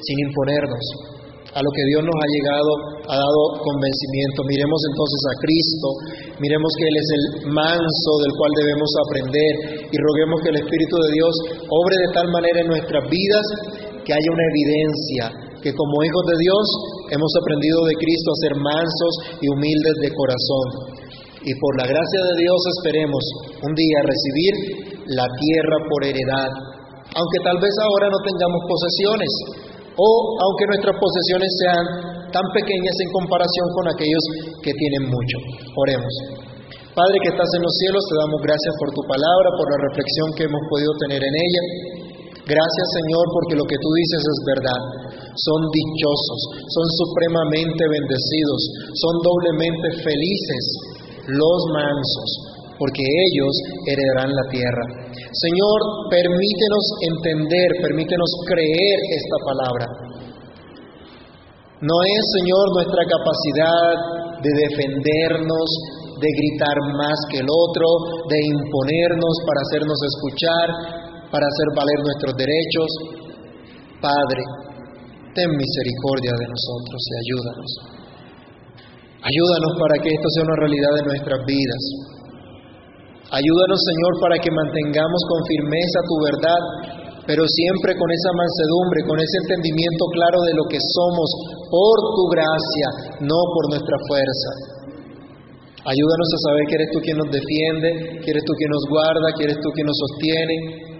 sin 0.00 0.16
imponernos, 0.28 1.12
a 1.52 1.60
lo 1.60 1.70
que 1.76 1.84
Dios 1.92 2.00
nos 2.00 2.16
ha 2.16 2.28
llegado, 2.32 2.70
ha 3.12 3.16
dado 3.20 3.40
convencimiento. 3.60 4.40
Miremos 4.48 4.80
entonces 4.88 5.20
a 5.28 5.34
Cristo, 5.44 5.88
miremos 6.40 6.70
que 6.80 6.86
Él 6.88 6.96
es 6.96 7.08
el 7.12 7.24
manso 7.52 8.12
del 8.24 8.32
cual 8.32 8.52
debemos 8.56 8.90
aprender 9.04 9.52
y 9.92 9.96
roguemos 10.00 10.40
que 10.40 10.50
el 10.56 10.58
Espíritu 10.64 10.96
de 10.96 11.10
Dios 11.12 11.34
obre 11.68 11.96
de 12.08 12.10
tal 12.16 12.26
manera 12.32 12.58
en 12.64 12.68
nuestras 12.72 13.04
vidas 13.04 13.46
que 14.00 14.16
haya 14.16 14.30
una 14.32 14.46
evidencia 14.48 15.24
que 15.62 15.70
como 15.70 16.02
hijos 16.02 16.24
de 16.26 16.36
Dios 16.42 16.64
hemos 17.14 17.32
aprendido 17.38 17.78
de 17.86 17.94
Cristo 17.94 18.28
a 18.34 18.42
ser 18.42 18.54
mansos 18.58 19.14
y 19.38 19.46
humildes 19.46 19.96
de 20.02 20.10
corazón. 20.10 20.66
Y 21.42 21.52
por 21.58 21.72
la 21.74 21.86
gracia 21.90 22.20
de 22.22 22.34
Dios 22.38 22.60
esperemos 22.78 23.22
un 23.66 23.74
día 23.74 23.98
recibir 24.06 24.54
la 25.10 25.26
tierra 25.26 25.78
por 25.90 26.00
heredad, 26.06 26.50
aunque 27.18 27.38
tal 27.42 27.58
vez 27.58 27.74
ahora 27.82 28.06
no 28.06 28.20
tengamos 28.22 28.62
posesiones, 28.70 29.32
o 29.98 30.08
aunque 30.38 30.70
nuestras 30.70 30.94
posesiones 31.02 31.50
sean 31.58 31.84
tan 32.30 32.46
pequeñas 32.54 32.94
en 32.94 33.10
comparación 33.10 33.66
con 33.74 33.84
aquellos 33.90 34.24
que 34.62 34.70
tienen 34.70 35.10
mucho. 35.10 35.36
Oremos. 35.82 36.14
Padre 36.94 37.16
que 37.26 37.32
estás 37.34 37.50
en 37.58 37.62
los 37.66 37.74
cielos, 37.74 38.04
te 38.06 38.16
damos 38.22 38.40
gracias 38.44 38.74
por 38.78 38.88
tu 38.94 39.02
palabra, 39.10 39.48
por 39.58 39.66
la 39.66 39.80
reflexión 39.90 40.28
que 40.38 40.46
hemos 40.46 40.62
podido 40.70 40.92
tener 41.02 41.20
en 41.26 41.34
ella. 41.34 41.62
Gracias 42.42 42.86
Señor 43.02 43.24
porque 43.34 43.58
lo 43.58 43.66
que 43.66 43.80
tú 43.82 43.88
dices 43.98 44.22
es 44.22 44.38
verdad. 44.46 44.80
Son 45.42 45.60
dichosos, 45.74 46.40
son 46.70 46.86
supremamente 47.02 47.82
bendecidos, 47.82 48.60
son 48.94 49.14
doblemente 49.26 49.88
felices 50.06 50.91
los 51.28 51.58
mansos, 51.72 52.30
porque 52.78 53.02
ellos 53.02 53.54
heredarán 53.86 54.30
la 54.34 54.46
tierra. 54.50 54.84
Señor, 55.12 55.78
permítenos 56.10 56.84
entender, 57.08 57.68
permítenos 57.80 58.30
creer 58.46 58.98
esta 59.16 59.38
palabra. 59.46 59.86
No 61.82 61.96
es, 61.98 62.22
Señor, 62.38 62.66
nuestra 62.74 63.02
capacidad 63.06 64.42
de 64.42 64.50
defendernos, 64.66 65.68
de 66.22 66.30
gritar 66.30 66.78
más 66.94 67.18
que 67.30 67.38
el 67.42 67.48
otro, 67.50 67.86
de 68.30 68.38
imponernos 68.38 69.34
para 69.46 69.60
hacernos 69.66 69.98
escuchar, 69.98 70.66
para 71.30 71.42
hacer 71.42 71.68
valer 71.74 71.98
nuestros 72.06 72.34
derechos. 72.38 72.90
Padre, 73.98 74.42
ten 75.34 75.50
misericordia 75.50 76.34
de 76.38 76.46
nosotros 76.46 77.00
y 77.02 77.12
ayúdanos. 77.18 78.01
Ayúdanos 79.22 79.72
para 79.78 79.96
que 80.02 80.10
esto 80.10 80.28
sea 80.34 80.42
una 80.42 80.58
realidad 80.58 80.92
de 80.98 81.06
nuestras 81.06 81.40
vidas. 81.46 81.82
Ayúdanos, 83.30 83.78
Señor, 83.78 84.12
para 84.18 84.36
que 84.42 84.50
mantengamos 84.50 85.20
con 85.30 85.40
firmeza 85.46 85.98
tu 86.10 86.16
verdad, 86.26 86.62
pero 87.22 87.46
siempre 87.46 87.94
con 87.94 88.08
esa 88.10 88.30
mansedumbre, 88.34 89.06
con 89.06 89.16
ese 89.22 89.36
entendimiento 89.46 90.04
claro 90.10 90.38
de 90.42 90.54
lo 90.58 90.64
que 90.66 90.80
somos 90.82 91.28
por 91.70 91.96
tu 92.18 92.24
gracia, 92.34 92.88
no 93.22 93.40
por 93.54 93.64
nuestra 93.70 93.96
fuerza. 94.10 94.50
Ayúdanos 95.86 96.28
a 96.34 96.38
saber 96.50 96.62
que 96.66 96.76
eres 96.82 96.90
tú 96.90 96.98
quien 96.98 97.18
nos 97.18 97.30
defiende, 97.30 97.90
que 98.22 98.30
eres 98.30 98.42
tú 98.42 98.52
quien 98.58 98.70
nos 98.74 98.84
guarda, 98.90 99.26
que 99.38 99.44
eres 99.46 99.58
tú 99.62 99.70
quien 99.70 99.86
nos 99.86 99.98
sostiene. 100.02 100.91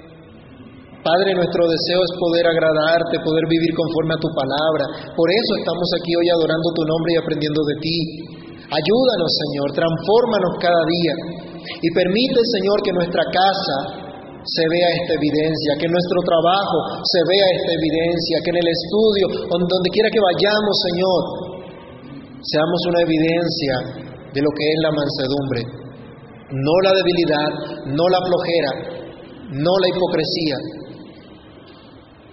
Padre, 1.03 1.34
nuestro 1.34 1.66
deseo 1.66 1.98
es 1.98 2.12
poder 2.14 2.46
agradarte, 2.46 3.26
poder 3.26 3.44
vivir 3.50 3.74
conforme 3.74 4.14
a 4.14 4.22
tu 4.22 4.30
palabra. 4.38 5.11
Por 5.18 5.28
eso 5.34 5.53
estamos 5.59 5.88
aquí 5.98 6.14
hoy 6.14 6.30
adorando 6.30 6.68
tu 6.78 6.86
nombre 6.86 7.11
y 7.11 7.18
aprendiendo 7.18 7.59
de 7.66 7.76
ti. 7.82 7.98
Ayúdanos, 8.70 9.30
Señor, 9.34 9.68
transfórmanos 9.74 10.53
cada 10.62 10.82
día. 10.86 11.14
Y 11.59 11.88
permite, 11.90 12.38
Señor, 12.38 12.78
que 12.86 12.94
nuestra 12.94 13.24
casa 13.34 13.78
se 14.46 14.64
vea 14.70 14.88
esta 15.03 15.18
evidencia, 15.18 15.74
que 15.82 15.90
nuestro 15.90 16.18
trabajo 16.22 16.78
se 17.03 17.20
vea 17.26 17.46
esta 17.50 17.72
evidencia, 17.74 18.38
que 18.46 18.50
en 18.55 18.61
el 18.62 18.68
estudio, 18.70 19.24
donde 19.59 19.88
quiera 19.90 20.07
que 20.07 20.22
vayamos, 20.22 20.74
Señor, 20.86 21.20
seamos 22.46 22.80
una 22.94 23.00
evidencia 23.03 23.74
de 24.30 24.38
lo 24.38 24.50
que 24.55 24.64
es 24.70 24.78
la 24.86 24.92
mansedumbre. 24.94 25.62
No 26.46 26.74
la 26.86 26.92
debilidad, 26.94 27.50
no 27.90 28.07
la 28.07 28.20
flojera, 28.22 28.72
no 29.50 29.72
la 29.82 29.88
hipocresía, 29.90 30.81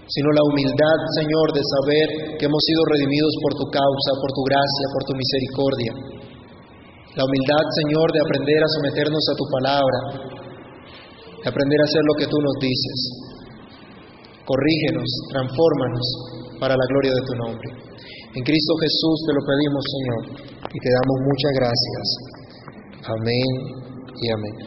sino 0.10 0.28
la 0.34 0.42
humildad, 0.42 0.98
Señor, 1.22 1.48
de 1.54 1.62
saber 1.62 2.08
que 2.38 2.46
hemos 2.50 2.64
sido 2.66 2.82
redimidos 2.90 3.34
por 3.46 3.54
tu 3.54 3.66
causa, 3.70 4.12
por 4.18 4.32
tu 4.34 4.42
gracia, 4.42 4.86
por 4.94 5.04
tu 5.06 5.14
misericordia. 5.14 5.92
La 7.14 7.26
humildad, 7.26 7.66
Señor, 7.86 8.08
de 8.10 8.22
aprender 8.22 8.60
a 8.62 8.74
someternos 8.74 9.24
a 9.30 9.38
tu 9.38 9.46
palabra, 9.54 10.00
de 11.42 11.48
aprender 11.50 11.80
a 11.82 11.88
hacer 11.90 12.04
lo 12.10 12.16
que 12.18 12.28
tú 12.30 12.38
nos 12.42 12.56
dices. 12.58 13.00
Corrígenos, 14.50 15.10
transfórmanos 15.30 16.06
para 16.58 16.74
la 16.74 16.86
gloria 16.90 17.14
de 17.14 17.24
tu 17.30 17.34
nombre. 17.38 17.70
En 18.34 18.44
Cristo 18.46 18.74
Jesús 18.82 19.18
te 19.26 19.34
lo 19.34 19.42
pedimos, 19.46 19.84
Señor, 19.94 20.22
y 20.74 20.78
te 20.78 20.90
damos 20.90 21.18
muchas 21.22 21.54
gracias. 21.54 22.06
Amén 23.14 23.50
y 24.22 24.26
amén. 24.34 24.56